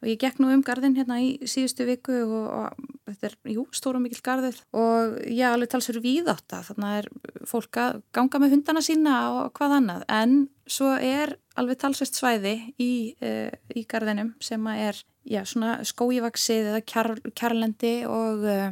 og 0.00 0.08
ég 0.08 0.20
gekk 0.20 0.40
nú 0.40 0.48
um 0.48 0.62
gardin 0.64 0.96
hérna 0.96 1.18
í 1.20 1.34
síðustu 1.48 1.84
viku 1.88 2.22
og, 2.24 2.46
og 2.48 3.10
þetta 3.10 3.28
er, 3.28 3.36
jú, 3.52 3.66
stóra 3.76 4.00
mikil 4.00 4.22
gardur 4.24 4.56
og 4.72 5.18
ég 5.28 5.44
alveg 5.48 5.72
tals 5.72 5.90
fyrir 5.90 6.04
víðátt 6.04 6.56
að 6.56 6.70
þarna 6.70 6.94
er 7.02 7.10
fólk 7.48 7.80
að 7.80 8.00
ganga 8.16 8.40
með 8.40 8.56
hundana 8.56 8.84
sína 8.84 9.18
og 9.34 9.52
hvað 9.58 9.76
annað. 9.80 10.06
En 10.08 10.38
svo 10.70 10.94
er 10.96 11.36
alveg 11.60 11.80
talsvist 11.80 12.18
svæði 12.18 12.54
í, 12.80 12.90
uh, 13.22 13.50
í 13.76 13.84
gardinum 13.88 14.34
sem 14.42 14.66
er, 14.72 14.98
já, 15.28 15.42
svona 15.48 15.78
skóivaksið 15.86 16.72
eða 16.72 16.84
kjar, 16.88 17.12
kjarlendi 17.36 17.94
og 18.08 18.46
uh, 18.48 18.70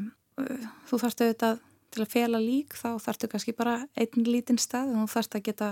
þú 0.88 1.02
þarfst 1.04 1.24
auðvitað 1.24 1.60
til 1.88 2.04
að 2.04 2.12
fela 2.12 2.40
lík 2.42 2.74
þá 2.76 2.90
þarftu 3.00 3.30
kannski 3.32 3.56
bara 3.56 3.78
einn 3.98 4.26
lítinn 4.26 4.60
stað 4.60 4.92
og 4.94 5.06
þú 5.06 5.12
þarfst 5.14 5.38
að 5.38 5.46
geta 5.46 5.70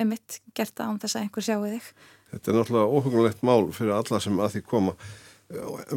emitt 0.00 0.38
gert 0.56 0.80
án 0.80 1.00
þess 1.02 1.18
að 1.18 1.26
einhver 1.26 1.44
sjáu 1.44 1.64
þig 1.66 1.88
Þetta 2.34 2.50
er 2.50 2.58
náttúrulega 2.58 2.98
óhugnulegt 2.98 3.44
mál 3.46 3.68
fyrir 3.74 3.94
alla 3.94 4.18
sem 4.22 4.40
að 4.42 4.56
því 4.56 4.62
koma. 4.66 4.94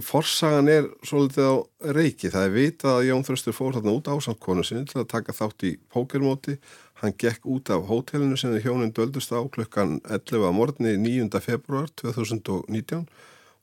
Forsagan 0.05 0.69
er 0.69 0.89
svolítið 1.07 1.47
á 1.49 1.55
reiki. 1.97 2.29
Það 2.29 2.43
er 2.45 2.53
vitað 2.53 2.97
að 2.97 3.07
Jón 3.07 3.25
Þröstur 3.25 3.55
fór 3.57 3.77
þarna 3.77 3.95
út 3.97 4.09
á 4.11 4.15
samkonu 4.21 4.65
sinni 4.67 4.85
til 4.89 5.01
að 5.01 5.09
taka 5.15 5.33
þátt 5.33 5.65
í 5.65 5.71
pókermóti. 5.93 6.57
Hann 7.01 7.13
gekk 7.13 7.45
út 7.45 7.69
af 7.69 7.85
hótelinu 7.91 8.37
sem 8.37 8.55
hjónin 8.57 8.93
döldust 8.95 9.29
á 9.29 9.39
klukkan 9.53 9.99
11. 10.09 10.51
morgunni 10.53 10.95
9. 10.97 11.29
februar 11.41 11.89
2019 12.01 13.05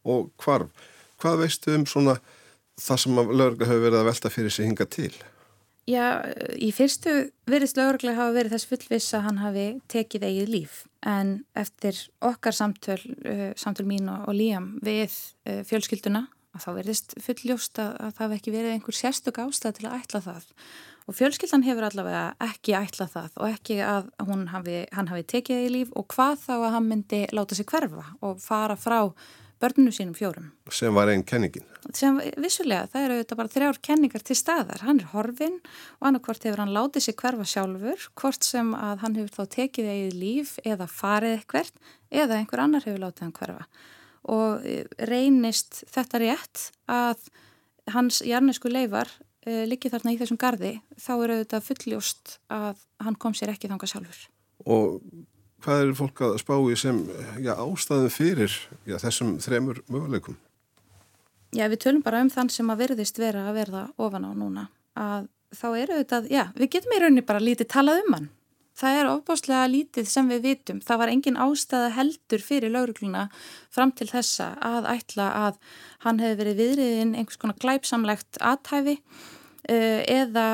og 0.04 0.30
hvarf. 0.38 0.70
Hvað 1.18 1.40
veistu 1.42 1.74
um 1.74 1.86
svona 1.86 2.18
það 2.78 3.00
sem 3.02 3.16
lögurlega 3.18 3.70
hefur 3.70 3.86
verið 3.86 4.00
að 4.00 4.10
velta 4.10 4.30
fyrir 4.30 4.54
sig 4.54 4.68
hinga 4.68 4.86
til? 4.86 5.12
Já, 5.84 6.24
í 6.56 6.70
fyrstu 6.72 7.12
verðist 7.50 7.76
lögurlega 7.76 8.16
hafa 8.16 8.36
verið 8.38 8.54
þess 8.54 8.70
fullviss 8.70 9.16
að 9.16 9.26
hann 9.26 9.42
hafi 9.42 9.66
tekið 9.92 10.28
eigið 10.30 10.52
líf 10.54 10.78
en 11.04 11.34
eftir 11.58 11.98
okkar 12.24 12.56
samtöl, 12.56 13.00
uh, 13.28 13.50
samtöl 13.60 13.84
mín 13.88 14.08
og, 14.08 14.30
Líam 14.32 14.78
við 14.84 15.12
uh, 15.44 15.60
fjölskylduna 15.68 16.24
að 16.54 16.64
þá 16.64 16.70
verðist 16.78 17.14
fulljóst 17.20 17.82
að 17.82 18.14
það 18.16 18.24
hef 18.24 18.36
ekki 18.38 18.54
verið 18.54 18.76
einhver 18.76 18.96
sérstök 18.96 19.42
ástæð 19.42 19.80
til 19.80 19.88
að 19.90 19.96
ætla 19.98 20.22
það 20.24 20.48
og 21.04 21.16
fjölskyldan 21.18 21.64
hefur 21.66 21.86
allavega 21.88 22.24
ekki 22.46 22.76
ætla 22.78 23.06
það 23.12 23.38
og 23.38 23.48
ekki 23.50 23.78
að 23.84 24.10
hafi, 24.52 24.76
hann 24.96 25.08
hafi 25.12 25.24
tekið 25.34 25.62
eigið 25.62 25.74
líf 25.76 25.96
og 25.98 26.06
hvað 26.14 26.36
þá 26.46 26.54
að 26.56 26.70
hann 26.76 26.90
myndi 26.90 27.24
láta 27.36 27.58
sig 27.58 27.68
hverfa 27.68 28.04
og 28.24 28.38
fara 28.40 28.76
frá 28.80 29.00
börnunu 29.64 29.92
sínum 29.94 30.14
fjórum. 30.16 30.50
Sem 30.72 30.94
var 30.94 31.08
einn 31.08 31.24
kenningin? 31.24 31.64
Sem 31.94 32.16
vissulega, 32.40 32.88
það 32.92 33.04
eru 33.06 33.16
auðvitað 33.16 33.40
bara 33.40 33.52
þrjár 33.54 33.78
kenningar 33.86 34.24
til 34.24 34.36
staðar. 34.36 34.82
Hann 34.84 35.00
er 35.00 35.10
horfin 35.12 35.58
og 36.00 36.08
annarkvort 36.08 36.44
hefur 36.44 36.62
hann 36.64 36.74
látið 36.74 37.06
sig 37.06 37.16
hverfa 37.20 37.46
sjálfur, 37.48 38.08
hvort 38.20 38.46
sem 38.46 38.72
að 38.76 39.04
hann 39.04 39.18
hefur 39.20 39.36
þá 39.38 39.54
tekið 39.56 39.90
eigið 39.92 40.18
líf 40.20 40.54
eða 40.64 40.88
farið 40.90 41.38
eitthvert 41.38 41.92
eða 42.10 42.40
einhver 42.40 42.64
annar 42.64 42.88
hefur 42.88 43.04
látið 43.04 43.26
hann 43.26 43.36
hverfa. 43.38 43.68
Og 44.34 44.66
e, 44.68 44.76
reynist 45.04 45.84
þetta 45.92 46.22
rétt 46.22 46.68
að 46.90 47.28
hans 47.92 48.22
jarnisku 48.24 48.72
leifar 48.72 49.12
e, 49.46 49.64
likið 49.70 49.96
þarna 49.96 50.14
í 50.14 50.18
þessum 50.20 50.40
gardi, 50.40 50.72
þá 51.00 51.12
eru 51.14 51.38
auðvitað 51.38 51.68
fulljóst 51.68 52.38
að 52.52 52.82
hann 53.04 53.18
kom 53.20 53.36
sér 53.36 53.54
ekki 53.54 53.70
þanga 53.70 53.90
sjálfur. 53.90 54.24
Og 54.64 54.98
hvað 55.64 55.84
er 55.84 55.94
fólk 55.98 56.24
að 56.26 56.38
spá 56.42 56.54
í 56.58 56.78
sem 56.78 57.00
já, 57.44 57.54
ástæðum 57.54 58.12
fyrir 58.12 58.58
já, 58.88 58.98
þessum 59.02 59.36
þremur 59.44 59.82
möguleikum? 59.88 60.38
Já, 61.54 61.68
við 61.70 61.84
tölum 61.84 62.02
bara 62.02 62.22
um 62.24 62.30
þann 62.32 62.50
sem 62.50 62.70
að 62.72 62.80
verðist 62.82 63.20
vera 63.22 63.46
að 63.48 63.60
verða 63.60 63.84
ofan 64.02 64.26
á 64.26 64.30
núna. 64.34 64.68
Að 64.98 65.28
þá 65.54 65.68
eru 65.78 65.98
þetta, 66.00 66.24
já, 66.32 66.48
við 66.58 66.72
getum 66.74 66.96
í 66.96 67.02
rauninni 67.02 67.26
bara 67.26 67.42
lítið 67.42 67.70
talað 67.70 68.02
um 68.02 68.16
hann. 68.16 68.32
Það 68.74 68.96
er 68.98 69.08
ofbáslega 69.12 69.66
lítið 69.70 70.08
sem 70.10 70.30
við 70.32 70.40
vitum. 70.48 70.80
Það 70.82 71.00
var 71.00 71.12
engin 71.12 71.38
ástæða 71.38 71.92
heldur 71.94 72.42
fyrir 72.42 72.72
laurugluna 72.74 73.28
fram 73.70 73.92
til 73.94 74.08
þessa 74.10 74.48
að 74.58 74.88
ætla 74.96 75.28
að 75.44 75.60
hann 76.02 76.18
hefði 76.22 76.38
verið 76.40 76.58
viðriðin 76.62 77.14
einhvers 77.14 77.38
konar 77.38 77.60
glæpsamlegt 77.62 78.40
aðtæfi 78.42 78.96
eh, 78.98 79.33
eða 79.64 80.46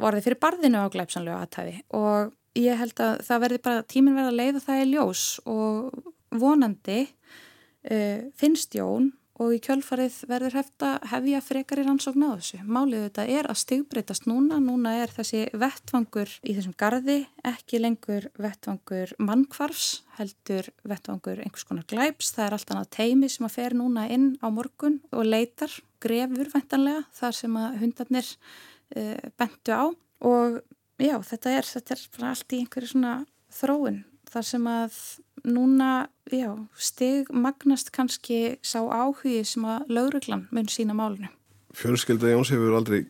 var 0.00 0.16
þið 0.16 0.26
fyrir 0.26 0.40
barðinu 0.40 0.84
á 0.84 0.92
glæpsamlegu 0.92 1.36
aðtæfi 1.36 1.74
og 1.96 2.32
ég 2.58 2.78
held 2.80 3.02
að 3.04 3.22
það 3.26 3.42
verði 3.44 3.60
bara, 3.66 3.86
tíminn 3.86 4.16
verði 4.16 4.32
að 4.32 4.38
leiða 4.40 4.62
það 4.64 4.82
í 4.82 4.86
ljós 4.90 5.24
og 5.50 6.12
vonandi 6.40 7.00
uh, 7.04 8.20
finnst 8.38 8.74
Jón 8.78 9.10
og 9.40 9.54
í 9.56 9.60
kjölfarið 9.64 10.16
verður 10.28 10.56
hefta 10.58 10.90
hefja 11.08 11.40
frekar 11.40 11.80
í 11.80 11.84
rannsókn 11.86 12.26
á 12.28 12.36
þessu. 12.36 12.60
Málið 12.68 13.06
þetta 13.06 13.24
er 13.38 13.48
að 13.48 13.60
stigbreytast 13.62 14.26
núna, 14.28 14.58
núna 14.60 14.92
er 15.00 15.12
þessi 15.14 15.46
vettvangur 15.56 16.34
í 16.44 16.56
þessum 16.58 16.74
gardi 16.80 17.16
ekki 17.48 17.80
lengur 17.80 18.28
vettvangur 18.40 19.14
mannkvarfs, 19.22 20.02
heldur 20.18 20.68
vettvangur 20.84 21.40
einhvers 21.40 21.64
konar 21.68 21.88
glæps, 21.88 22.34
það 22.36 22.46
er 22.46 22.58
allt 22.58 22.74
annað 22.74 22.92
teimi 22.98 23.30
sem 23.32 23.48
að 23.48 23.56
fer 23.56 23.78
núna 23.78 24.04
inn 24.12 24.34
á 24.44 24.46
morgun 24.52 25.00
og 25.14 25.24
leitar, 25.24 25.72
grefur 26.04 26.52
vendanlega 26.52 27.06
þar 27.16 27.40
sem 27.40 27.56
að 27.60 27.80
hundarnir 27.80 28.30
uh, 28.36 29.16
bentu 29.40 29.72
á. 29.72 29.84
Og 30.28 30.60
já, 31.00 31.16
þetta 31.32 31.56
er, 31.56 31.72
þetta 31.78 31.96
er 31.96 32.30
allt 32.34 32.52
í 32.52 32.60
einhverju 32.60 32.92
svona 32.92 33.16
þróun 33.56 34.02
þar 34.30 34.46
sem 34.46 34.66
að 34.70 34.96
núna, 35.44 36.08
já, 36.30 36.54
stig 36.76 37.30
magnast 37.32 37.92
kannski 37.94 38.58
sá 38.62 38.80
áhugi 38.80 39.40
sem 39.44 39.64
að 39.64 39.92
lauruglan 39.92 40.46
mun 40.50 40.68
sína 40.70 40.96
málunum. 40.96 41.32
Fjölskylda 41.76 42.32
Jóns 42.32 42.50
hefur 42.50 42.74
aldrei 42.74 43.04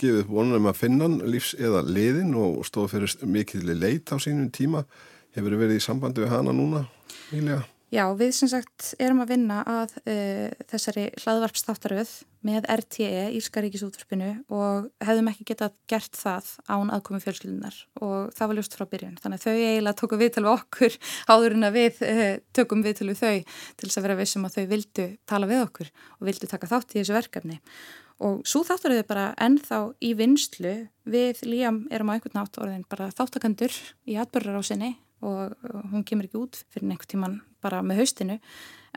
gefið 0.00 0.24
vonum 0.26 0.66
að 0.66 0.80
finna 0.80 1.06
lífs 1.22 1.52
eða 1.54 1.84
liðin 1.86 2.34
og 2.34 2.64
stóð 2.66 2.96
fyrir 2.96 3.14
mikil 3.30 3.62
leit 3.70 4.10
á 4.10 4.18
sínum 4.18 4.50
tíma. 4.50 4.82
Hefur 5.36 5.54
verið 5.54 5.78
í 5.78 5.84
sambandi 5.84 6.24
við 6.24 6.32
hana 6.34 6.54
núna, 6.54 6.88
Ílega? 7.30 7.62
Já, 7.90 8.04
við 8.14 8.28
sem 8.36 8.46
sagt 8.46 8.92
erum 9.02 9.24
að 9.24 9.32
vinna 9.32 9.64
að 9.66 9.96
uh, 10.04 10.52
þessari 10.70 11.08
hlaðvarpstáttaröð 11.24 12.12
með 12.46 12.68
RTE, 12.70 13.24
Írska 13.34 13.64
ríkisútvarpinu 13.64 14.28
og 14.54 14.86
hefðum 15.02 15.30
ekki 15.32 15.48
getað 15.48 15.74
gert 15.90 16.14
það 16.14 16.52
án 16.70 16.92
aðkomi 16.94 17.18
fjölskyldunar 17.24 17.80
og 17.98 18.30
það 18.36 18.52
var 18.52 18.60
ljúst 18.60 18.76
frá 18.78 18.86
byrjun. 18.92 19.18
Þannig 19.18 19.42
að 19.42 19.48
þau 19.48 19.56
eiginlega 19.56 19.98
tóku 19.98 20.20
viðtal 20.22 20.44
við 20.46 20.52
okkur 20.52 21.00
áður 21.34 21.58
en 21.58 21.66
að 21.66 21.80
við 21.80 22.00
uh, 22.06 22.22
tökum 22.54 22.86
viðtal 22.86 23.10
við 23.10 23.20
þau 23.24 23.34
til 23.50 23.88
þess 23.88 23.98
að 23.98 24.06
vera 24.06 24.18
vissum 24.22 24.46
að 24.46 24.56
þau 24.60 24.70
vildu 24.76 25.10
tala 25.34 25.50
við 25.50 25.66
okkur 25.66 25.92
og 25.98 26.30
vildu 26.30 26.52
taka 26.54 26.70
þátt 26.70 26.94
í 26.94 27.00
þessu 27.00 27.18
verkefni. 27.18 27.60
Og 28.22 28.40
svo 28.46 28.62
þáttaröðu 28.70 29.10
bara 29.10 29.28
ennþá 29.40 29.82
í 29.98 30.14
vinslu 30.14 30.78
við 31.10 31.42
Líam 31.42 31.88
erum 31.90 32.14
á 32.14 32.14
einhvern 32.14 32.38
nátt 32.38 32.62
orðin 32.62 32.86
bara 32.86 33.10
þáttakandur 33.10 33.74
í 34.06 34.20
atbörðarásinni 34.20 34.94
og 35.26 35.56
hún 35.90 36.06
kemur 36.06 36.30
ekki 36.30 36.44
út 36.46 36.62
fyrir 36.70 36.92
einhver 36.92 37.08
tíman 37.10 37.40
bara 37.62 37.82
með 37.86 38.02
haustinu 38.02 38.38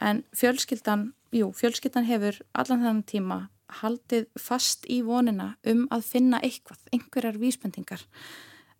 en 0.01 0.23
fjölskyldan, 0.35 1.11
jú, 1.35 1.51
fjölskyldan 1.55 2.07
hefur 2.07 2.39
allan 2.53 2.85
þann 2.85 3.03
tíma 3.09 3.39
haldið 3.81 4.27
fast 4.39 4.87
í 4.91 5.01
vonina 5.05 5.53
um 5.69 5.85
að 5.93 6.07
finna 6.07 6.41
eitthvað, 6.43 6.81
einhverjar 6.93 7.39
vísbendingar 7.41 8.03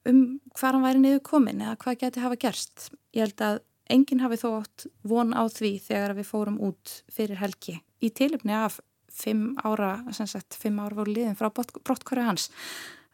um 0.10 0.40
hvað 0.54 0.76
hann 0.76 0.86
væri 0.86 1.04
niður 1.04 1.24
komin 1.26 1.62
eða 1.64 1.78
hvað 1.84 2.00
geti 2.02 2.24
hafa 2.24 2.40
gerst. 2.40 2.90
Ég 3.16 3.28
held 3.28 3.44
að 3.46 3.62
enginn 3.94 4.24
hafi 4.24 4.40
þó 4.42 4.50
átt 4.60 4.88
von 5.08 5.34
á 5.36 5.44
því 5.52 5.78
þegar 5.88 6.16
við 6.18 6.30
fórum 6.30 6.60
út 6.64 6.98
fyrir 7.12 7.40
helgi 7.40 7.80
í 8.04 8.12
tilöfni 8.12 8.56
af 8.56 8.80
fimm 9.14 9.54
ára, 9.62 10.02
sem 10.16 10.28
sagt, 10.28 10.58
fimm 10.58 10.80
ára 10.82 10.98
voru 10.98 11.14
liðin 11.14 11.38
frá 11.38 11.52
brottkværi 11.54 12.26
hans 12.26 12.50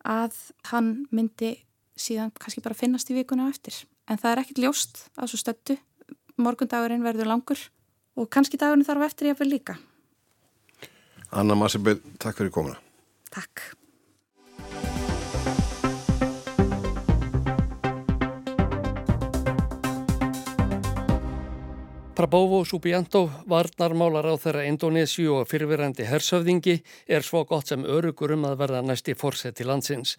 að 0.08 0.36
hann 0.72 0.94
myndi 1.12 1.58
síðan 2.00 2.32
kannski 2.38 2.64
bara 2.64 2.78
finnast 2.78 3.10
í 3.12 3.18
vikuna 3.18 3.50
eftir 3.52 3.76
en 4.10 4.20
það 4.22 4.32
er 4.32 4.42
ekkert 4.44 4.62
ljóst 4.64 5.02
á 5.20 5.28
svo 5.28 5.40
stöttu. 5.42 5.76
Morgundagurinn 6.43 7.05
verður 7.05 7.29
langur 7.31 7.62
og 8.19 8.29
kannski 8.34 8.60
dagurinn 8.60 8.88
þarf 8.88 9.10
eftir 9.10 9.29
ég 9.29 9.38
að 9.38 9.43
vera 9.43 9.53
líka. 9.53 9.77
Anna 11.29 11.55
Massibel, 11.55 12.00
takk 12.17 12.39
fyrir 12.41 12.53
komuna. 12.53 12.79
Takk. 13.29 13.79
Prabowo 22.20 22.66
Subianto, 22.68 23.30
varnarmálar 23.48 24.28
á 24.28 24.36
þeirra 24.36 24.66
Indonésiu 24.68 25.38
og 25.40 25.46
fyrfirandi 25.48 26.04
hersöfðingi 26.04 26.74
er 27.08 27.24
svo 27.24 27.46
gott 27.48 27.70
sem 27.72 27.86
örugur 27.88 28.34
um 28.36 28.42
að 28.50 28.58
verða 28.60 28.82
næsti 28.84 29.14
fórsett 29.16 29.56
til 29.56 29.70
landsins. 29.70 30.18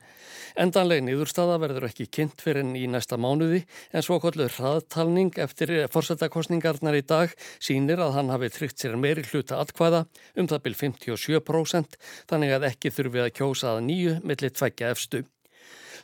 Endanleg 0.57 1.03
niðurstaða 1.05 1.59
verður 1.61 1.91
ekki 1.91 2.07
kynnt 2.09 2.41
fyrir 2.41 2.63
enn 2.63 2.71
í 2.73 2.87
næsta 2.89 3.19
mánuði 3.21 3.67
en 3.93 4.07
svo 4.07 4.17
kollur 4.23 4.49
hraðtalning 4.55 5.37
eftir 5.45 5.75
fórsettakostningarnar 5.93 6.97
í 6.97 7.05
dag 7.05 7.35
sínir 7.61 8.01
að 8.01 8.15
hann 8.17 8.33
hafi 8.33 8.49
tryggt 8.55 8.81
sér 8.81 8.97
meiri 8.97 9.27
hluta 9.29 9.59
atkvæða 9.61 10.07
um 10.41 10.49
það 10.49 10.63
byrj 10.71 10.79
57% 10.81 12.01
þannig 12.33 12.57
að 12.57 12.67
ekki 12.71 12.95
þurfi 12.97 13.23
að 13.27 13.35
kjósa 13.43 13.75
að 13.75 13.85
nýju 13.91 14.17
millir 14.25 14.57
tveggja 14.57 14.95
efstu. 14.97 15.21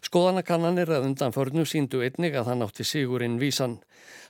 Skoðanakannanir 0.07 0.91
að 0.93 1.09
undanförnu 1.09 1.65
síndu 1.67 2.03
einnig 2.07 2.37
að 2.39 2.53
hann 2.53 2.63
átti 2.63 2.85
sigurinn 2.87 3.41
vísan. 3.41 3.81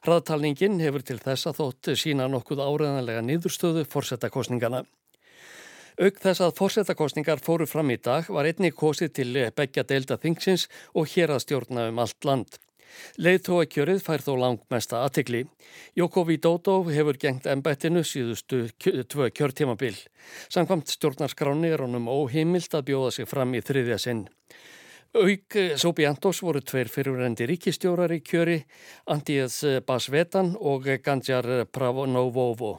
Hraðtalningin 0.07 0.79
hefur 0.81 1.05
til 1.05 1.19
þess 1.21 1.51
að 1.51 1.59
þótt 1.61 1.91
sína 2.01 2.29
nokkuð 2.33 2.63
áreðanlega 2.65 3.25
niðurstöðu 3.27 3.83
fórsetakostningana. 3.93 4.85
Auk 5.97 6.21
þess 6.23 6.45
að 6.45 6.55
fórsetakostningar 6.57 7.43
fóru 7.45 7.67
fram 7.69 7.91
í 7.93 7.99
dag 8.01 8.29
var 8.33 8.49
einnig 8.49 8.77
kosið 8.77 9.13
til 9.19 9.31
begja 9.57 9.85
delta 9.89 10.17
þingsins 10.21 10.67
og 10.95 11.11
hér 11.13 11.35
að 11.35 11.43
stjórna 11.45 11.89
um 11.91 12.01
allt 12.05 12.29
land. 12.29 12.59
Leithóa 13.21 13.67
kjörið 13.69 14.01
fær 14.05 14.25
þó 14.25 14.33
langmesta 14.41 15.03
aðtikli. 15.05 15.43
Joko 15.99 16.25
Widodo 16.29 16.79
hefur 16.89 17.19
gengt 17.21 17.49
ennbættinu 17.53 18.01
síðustu 18.07 18.63
tvö 18.81 19.29
kjörtímabil. 19.29 19.97
Samkvamt 20.49 20.93
stjórnarskráni 20.95 21.75
er 21.75 21.85
honum 21.85 22.09
óheimilt 22.09 22.73
að 22.77 22.89
bjóða 22.93 23.13
sig 23.19 23.29
fram 23.29 23.53
í 23.57 23.65
þriðja 23.65 24.01
sinn. 24.01 24.25
Auk 25.17 25.57
Sobiantos 25.81 26.43
voru 26.45 26.61
tveir 26.61 26.91
fyrirverendi 26.93 27.47
ríkistjórar 27.49 28.13
í 28.13 28.19
kjöri, 28.21 28.57
Andíðs 29.09 29.63
Basvetan 29.89 30.51
og 30.61 30.85
Gandjar 31.05 31.65
Pravonovovo. 31.73 32.75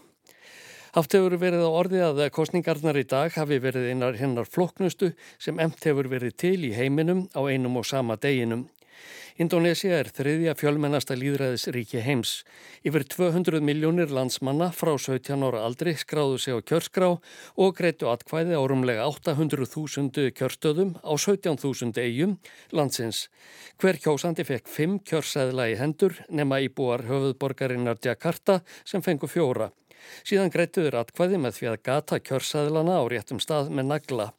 Haft 0.94 1.16
hefur 1.18 1.34
verið 1.42 1.66
á 1.66 1.72
orði 1.72 2.04
að 2.06 2.22
kostningarnar 2.36 3.00
í 3.02 3.08
dag 3.10 3.34
hafi 3.34 3.58
verið 3.64 3.90
einar 3.90 4.20
hennar 4.22 4.46
floknustu 4.46 5.16
sem 5.42 5.58
emt 5.64 5.82
hefur 5.90 6.12
verið 6.14 6.38
til 6.38 6.60
í 6.70 6.76
heiminum 6.78 7.26
á 7.34 7.42
einum 7.50 7.82
og 7.82 7.90
sama 7.90 8.20
deginum. 8.22 8.68
Indonesia 9.38 10.00
er 10.02 10.08
þriðja 10.10 10.56
fjölmennasta 10.58 11.14
líðræðisríki 11.14 12.00
heims. 12.02 12.40
Yfir 12.82 13.04
200 13.06 13.62
miljónir 13.62 14.10
landsmanna 14.10 14.72
frá 14.74 14.96
17 14.98 15.46
ára 15.46 15.62
aldri 15.68 15.94
skráðu 15.94 16.40
sig 16.42 16.58
á 16.58 16.60
kjörskrá 16.66 17.10
og 17.14 17.76
greitu 17.78 18.10
atkvæði 18.10 18.58
á 18.58 18.62
rumlega 18.66 19.06
800.000 19.06 20.34
kjörstöðum 20.34 20.96
á 21.06 21.14
17.000 21.14 22.02
eigum 22.02 22.34
landsins. 22.74 23.28
Hver 23.78 24.02
kjósandi 24.02 24.42
fekk 24.48 24.74
5 24.74 24.98
kjörsæðla 25.06 25.70
í 25.70 25.78
hendur 25.78 26.18
nema 26.34 26.58
íbúar 26.66 27.06
höfuðborgarinnar 27.06 28.02
Jakarta 28.02 28.64
sem 28.90 29.06
fengu 29.06 29.30
fjóra. 29.30 29.70
Síðan 30.26 30.50
greituður 30.50 30.98
atkvæði 31.04 31.38
með 31.46 31.60
því 31.60 31.72
að 31.76 31.82
gata 31.86 32.20
kjörsæðlana 32.26 32.98
á 32.98 33.04
réttum 33.06 33.44
stað 33.44 33.70
með 33.70 33.94
nagla. 33.94 34.32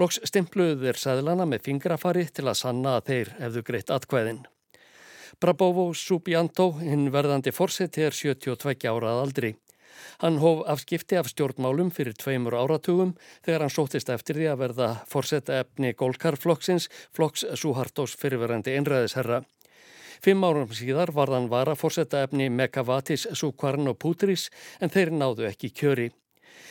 Loks 0.00 0.20
stimpluðu 0.28 0.80
þeir 0.84 1.00
sæðlana 1.00 1.46
með 1.48 1.66
fingrafari 1.68 2.26
til 2.28 2.46
að 2.48 2.60
sanna 2.62 2.96
að 2.98 3.08
þeir 3.10 3.32
hefðu 3.40 3.64
greitt 3.68 3.92
atkvæðin. 3.94 4.42
Brabovo 5.40 5.88
Subianto, 5.96 6.70
hinn 6.78 7.08
verðandi 7.12 7.52
fórseti, 7.54 8.04
er 8.06 8.14
72 8.14 8.88
árað 8.90 9.22
aldri. 9.24 9.54
Hann 10.22 10.38
hóf 10.42 10.62
afskipti 10.70 11.16
af 11.18 11.30
stjórnmálum 11.30 11.90
fyrir 11.94 12.14
tveimur 12.18 12.54
áratugum 12.58 13.14
þegar 13.44 13.64
hann 13.64 13.74
sótist 13.74 14.12
eftir 14.12 14.38
því 14.38 14.48
að 14.52 14.60
verða 14.62 14.90
fórseta 15.10 15.58
efni 15.64 15.92
Golkarflokksins, 15.98 16.88
flokks 17.16 17.46
Suhartos 17.58 18.14
fyrirverandi 18.20 18.76
einræðisherra. 18.78 19.42
Fimm 20.22 20.44
árum 20.46 20.70
síðar 20.70 21.10
var 21.16 21.32
hann 21.34 21.50
vara 21.50 21.74
fórseta 21.74 22.22
efni 22.22 22.46
Megavatis, 22.46 23.26
Sukarno 23.34 23.96
Putris 23.98 24.50
en 24.80 24.92
þeir 24.94 25.10
náðu 25.10 25.48
ekki 25.50 25.72
kjöri. 25.74 26.12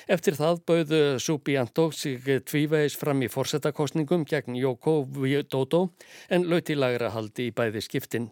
Eftir 0.09 0.37
það 0.39 0.63
bauðu 0.65 1.01
Subianto 1.21 1.89
sig 1.93 2.25
tvívegis 2.47 2.97
fram 2.97 3.21
í 3.21 3.29
fórsetakostningum 3.29 4.25
gegn 4.25 4.57
Joko 4.57 5.01
Widodo 5.05 5.87
en 6.29 6.47
lauti 6.49 6.75
lagra 6.75 7.11
haldi 7.13 7.49
í 7.51 7.55
bæði 7.55 7.85
skiptin. 7.85 8.29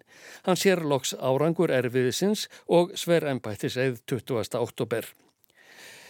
Hann 0.48 0.60
sér 0.60 0.82
loks 0.82 1.14
árangur 1.14 1.74
erfiðisins 1.74 2.48
og 2.68 2.96
sver 2.98 3.28
ennbættis 3.30 3.78
eða 3.78 4.00
20. 4.10 4.58
oktober. 4.60 5.06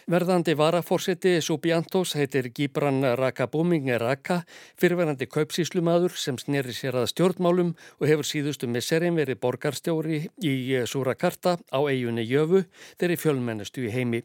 Verðandi 0.09 0.55
varafórseti 0.57 1.35
Subiantos 1.45 2.15
heitir 2.17 2.47
Gibran 2.49 3.03
Rakabuming 3.19 3.91
Raka, 4.01 4.39
fyrirverandi 4.81 5.27
kaupsíslumadur 5.29 6.15
sem 6.17 6.39
sneri 6.41 6.73
sér 6.73 6.97
að 6.97 7.11
stjórnmálum 7.11 7.75
og 7.99 8.07
hefur 8.09 8.25
síðustu 8.25 8.65
misserinn 8.65 9.19
verið 9.19 9.37
borgarstjóri 9.43 10.23
í 10.41 10.55
Surakarta 10.89 11.59
á 11.69 11.79
eigunni 11.85 12.25
Jöfu, 12.25 12.63
þeirri 12.97 13.21
fjölmennustu 13.21 13.85
í 13.85 13.93
heimi. 13.93 14.23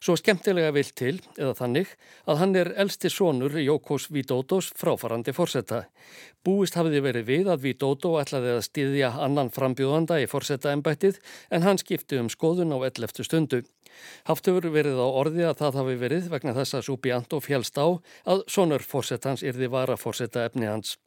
Svo 0.00 0.16
skemmtilega 0.20 0.72
vil 0.74 0.90
til, 0.96 1.14
eða 1.38 1.54
þannig, 1.58 1.92
að 2.28 2.40
hann 2.40 2.56
er 2.60 2.72
elsti 2.84 3.10
sonur 3.12 3.56
Jókos 3.58 4.10
Vídótos 4.14 4.72
fráfarandi 4.78 5.34
fórsetta. 5.36 5.84
Búist 6.44 6.76
hafiði 6.76 7.00
verið 7.04 7.28
við 7.30 7.52
að 7.52 7.62
Vídótó 7.64 8.14
ætlaði 8.20 8.56
að 8.56 8.64
stýðja 8.68 9.12
annan 9.26 9.52
frambjóðanda 9.54 10.20
í 10.20 10.28
fórsetta 10.28 10.74
en 10.74 11.62
hann 11.64 11.80
skipti 11.80 12.18
um 12.20 12.28
skoðun 12.28 12.74
á 12.76 12.78
11. 12.84 13.24
stundu. 13.24 13.62
Haftur 14.28 14.68
verið 14.74 14.98
á 15.00 15.06
orði 15.06 15.46
að 15.48 15.58
það 15.62 15.80
hafi 15.80 15.96
verið 16.02 16.28
vegna 16.32 16.54
þess 16.58 16.78
að 16.78 16.86
Súbjant 16.88 17.36
og 17.36 17.44
fjálst 17.46 17.78
á 17.80 17.86
að 18.28 18.44
sonur 18.50 18.84
fórsettans 18.84 19.46
yrði 19.46 19.70
vara 19.72 19.96
fórsetta 19.96 20.44
efni 20.44 20.68
hans. 20.68 20.98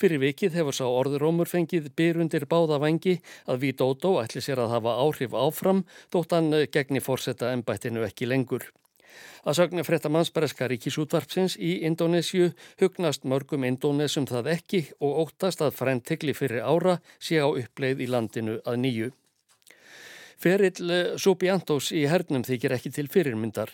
Fyrir 0.00 0.22
vikið 0.22 0.58
hefur 0.58 0.76
sá 0.76 0.84
orðurómur 0.88 1.50
fengið 1.50 1.90
byrjundir 1.96 2.46
báða 2.50 2.80
vengi 2.82 3.18
að 3.46 3.64
Vídótó 3.64 4.16
ætli 4.22 4.42
sér 4.44 4.64
að 4.64 4.76
hafa 4.76 4.98
áhrif 5.04 5.36
áfram 5.36 5.84
þótt 6.12 6.36
hann 6.36 6.52
gegni 6.72 7.02
fórsetta 7.04 7.52
ennbættinu 7.54 8.04
ekki 8.06 8.28
lengur. 8.30 8.70
Að 9.40 9.56
sögna 9.56 9.84
frettamannsbereska 9.86 10.68
ríkisútvarpsins 10.68 11.56
í 11.56 11.78
Indonésiu 11.88 12.50
hugnast 12.82 13.24
mörgum 13.24 13.64
indónesum 13.64 14.26
það 14.28 14.50
ekki 14.54 14.82
og 15.00 15.22
óttast 15.24 15.64
að 15.64 15.78
frentegli 15.78 16.34
fyrir 16.36 16.60
ára 16.60 16.98
sé 17.18 17.40
á 17.40 17.48
uppleið 17.48 18.04
í 18.04 18.10
landinu 18.12 18.58
að 18.68 18.80
nýju. 18.84 19.08
Ferill 20.40 21.16
Subiantos 21.20 21.90
í 21.92 22.06
hernum 22.08 22.44
þykir 22.44 22.76
ekki 22.76 22.92
til 22.96 23.08
fyrirmyndar. 23.12 23.72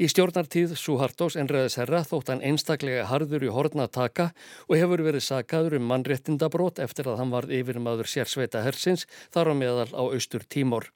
Í 0.00 0.08
stjórnartíð 0.08 0.72
Suhartos 0.80 1.36
enræðis 1.36 1.76
herra 1.80 2.00
þótt 2.08 2.32
hann 2.32 2.44
einstaklega 2.48 3.04
harður 3.10 3.44
í 3.44 3.52
horna 3.52 3.88
taka 3.92 4.30
og 4.68 4.78
hefur 4.80 5.04
verið 5.04 5.26
sakaður 5.26 5.76
um 5.80 5.90
mannréttindabrót 5.90 6.80
eftir 6.80 7.10
að 7.12 7.20
hann 7.20 7.34
varð 7.34 7.52
yfirmaður 7.58 8.08
sérsveita 8.08 8.64
hersins 8.64 9.04
þar 9.34 9.52
á 9.52 9.54
meðal 9.58 9.90
á 9.92 10.02
austur 10.08 10.48
tímor. 10.48 10.88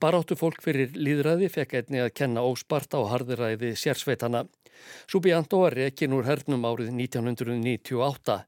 Baráttu 0.00 0.36
fólk 0.38 0.60
fyrir 0.64 0.92
líðræði 0.96 1.48
fekk 1.52 1.74
einni 1.80 2.02
að 2.04 2.14
kenna 2.20 2.44
ósparta 2.46 3.00
á 3.00 3.10
harðiræði 3.12 3.74
sérsveitana. 3.78 4.44
Subianto 5.10 5.62
var 5.64 5.74
rekin 5.74 6.14
úr 6.14 6.28
hernum 6.28 6.66
árið 6.68 6.92
1998. 6.94 8.38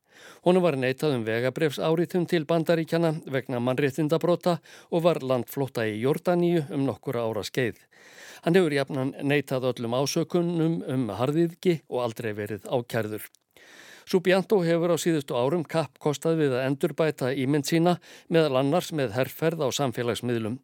Honu 0.44 0.60
var 0.60 0.76
neitað 0.76 1.16
um 1.16 1.24
vegabrefs 1.24 1.80
áriðum 1.80 2.26
til 2.28 2.44
bandaríkjana 2.48 3.14
vegna 3.32 3.60
mannréttindabróta 3.64 4.58
og 4.90 5.04
var 5.06 5.22
landflóta 5.24 5.86
í 5.88 5.98
Jórdaníu 6.04 6.66
um 6.76 6.84
nokkura 6.88 7.24
ára 7.24 7.44
skeið. 7.46 7.80
Hann 8.44 8.56
hefur 8.56 8.76
jafnan 8.76 9.14
neitað 9.24 9.70
öllum 9.72 9.96
ásökunum 10.00 10.80
um 10.88 11.10
harðiðki 11.16 11.80
og 11.88 12.08
aldrei 12.08 12.32
verið 12.36 12.68
ákjærður. 12.68 13.24
Subianto 14.10 14.56
hefur 14.66 14.90
á 14.90 14.98
síðustu 14.98 15.36
árum 15.38 15.62
kappkostað 15.62 16.40
við 16.40 16.54
að 16.58 16.64
endurbæta 16.66 17.28
ímynd 17.30 17.68
sína 17.68 17.92
meðal 18.26 18.56
annars 18.58 18.88
með 18.90 19.12
herrferð 19.14 19.62
á 19.62 19.68
samfélagsmiðlum. 19.76 20.56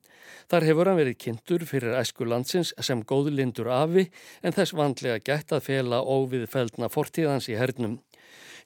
Þar 0.50 0.66
hefur 0.66 0.90
hann 0.90 0.98
verið 0.98 1.18
kynntur 1.22 1.62
fyrir 1.68 1.94
æsku 1.94 2.26
landsins 2.26 2.72
sem 2.82 3.04
góðlindur 3.06 3.70
afi 3.70 4.08
en 4.42 4.56
þess 4.56 4.74
vandlega 4.74 5.22
gætt 5.22 5.54
að 5.54 5.62
fela 5.68 6.02
óviðfeldna 6.02 6.90
fortíðans 6.90 7.46
í 7.46 7.54
hernum. 7.54 8.00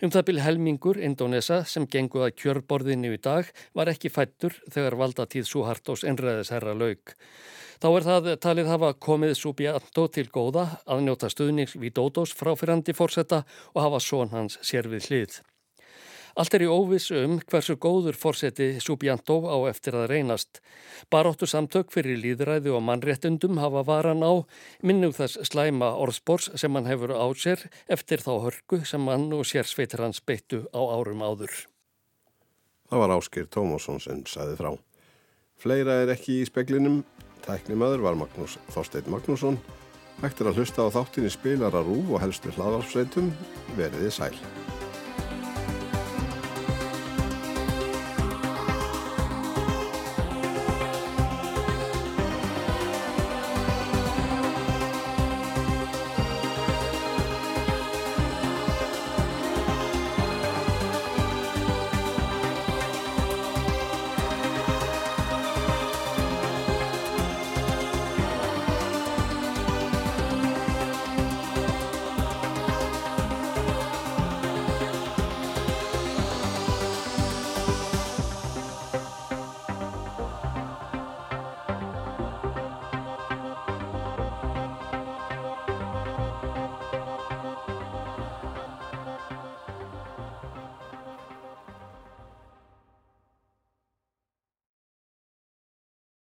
Um 0.01 0.13
það 0.13 0.27
byrj 0.31 0.43
helmingur 0.47 1.01
Indonesa 1.01 1.63
sem 1.69 1.87
genguða 1.91 2.31
kjörborðinu 2.33 3.13
í 3.17 3.21
dag 3.21 3.49
var 3.77 3.91
ekki 3.93 4.13
fættur 4.13 4.57
þegar 4.73 4.97
valdatíð 5.01 5.49
Suhartos 5.49 6.07
enræðisherra 6.09 6.77
laug. 6.77 7.15
Þá 7.81 7.89
er 7.91 8.05
það 8.09 8.27
talið 8.45 8.67
hafa 8.69 8.91
komið 9.01 9.37
Subianto 9.41 10.09
til 10.13 10.27
góða 10.33 10.67
að 10.85 11.07
njóta 11.07 11.31
stuðnings 11.33 11.79
við 11.81 11.95
Dódós 11.97 12.35
fráfyrrandi 12.37 12.93
fórsetta 12.97 13.45
og 13.73 13.81
hafa 13.87 14.03
són 14.05 14.35
hans 14.35 14.61
sér 14.61 14.89
við 14.93 15.09
hlið. 15.09 15.41
Allt 16.39 16.55
er 16.55 16.65
í 16.67 16.69
óviss 16.71 17.11
um 17.17 17.39
hversu 17.41 17.77
góður 17.81 18.19
fórseti 18.19 18.73
Subianto 18.83 19.41
á 19.49 19.57
eftir 19.71 19.97
að 19.99 20.11
reynast. 20.13 20.61
Baróttu 21.11 21.49
samtök 21.51 21.91
fyrir 21.95 22.21
líðræði 22.21 22.75
og 22.75 22.85
mannréttundum 22.87 23.59
hafa 23.63 23.83
varan 23.87 24.23
á 24.23 24.33
minnum 24.83 25.15
þess 25.17 25.41
slæma 25.51 25.95
orðspors 25.99 26.51
sem 26.61 26.75
hann 26.77 26.91
hefur 26.91 27.17
á 27.17 27.27
sér 27.35 27.67
eftir 27.89 28.23
þá 28.23 28.33
hörku 28.47 28.83
sem 28.85 29.09
hann 29.11 29.31
og 29.33 29.47
sérsveitir 29.49 30.05
hans 30.05 30.21
beittu 30.21 30.67
á 30.71 30.81
árum 30.81 31.25
áður. 31.25 31.55
Það 32.91 33.03
var 33.05 33.17
Áskir 33.17 33.47
Tómasson 33.47 34.01
sem 34.03 34.23
saði 34.27 34.59
frá. 34.59 34.75
Fleira 35.61 36.01
er 36.03 36.15
ekki 36.15 36.41
í 36.41 36.47
speklinum 36.49 37.03
Tæknimaður 37.45 38.05
var 38.05 38.19
Magnús 38.21 38.59
Þorstein 38.75 39.09
Magnússon. 39.13 39.59
Hægt 40.21 40.43
er 40.43 40.51
að 40.51 40.61
hlusta 40.61 40.85
á 40.85 40.93
þáttinni 40.93 41.33
spilar 41.33 41.77
að 41.77 41.89
rúf 41.89 42.13
og 42.13 42.23
helstu 42.25 42.53
hlaðarpsveitum. 42.57 43.33
Veriði 43.79 44.13
sæl. 44.13 44.37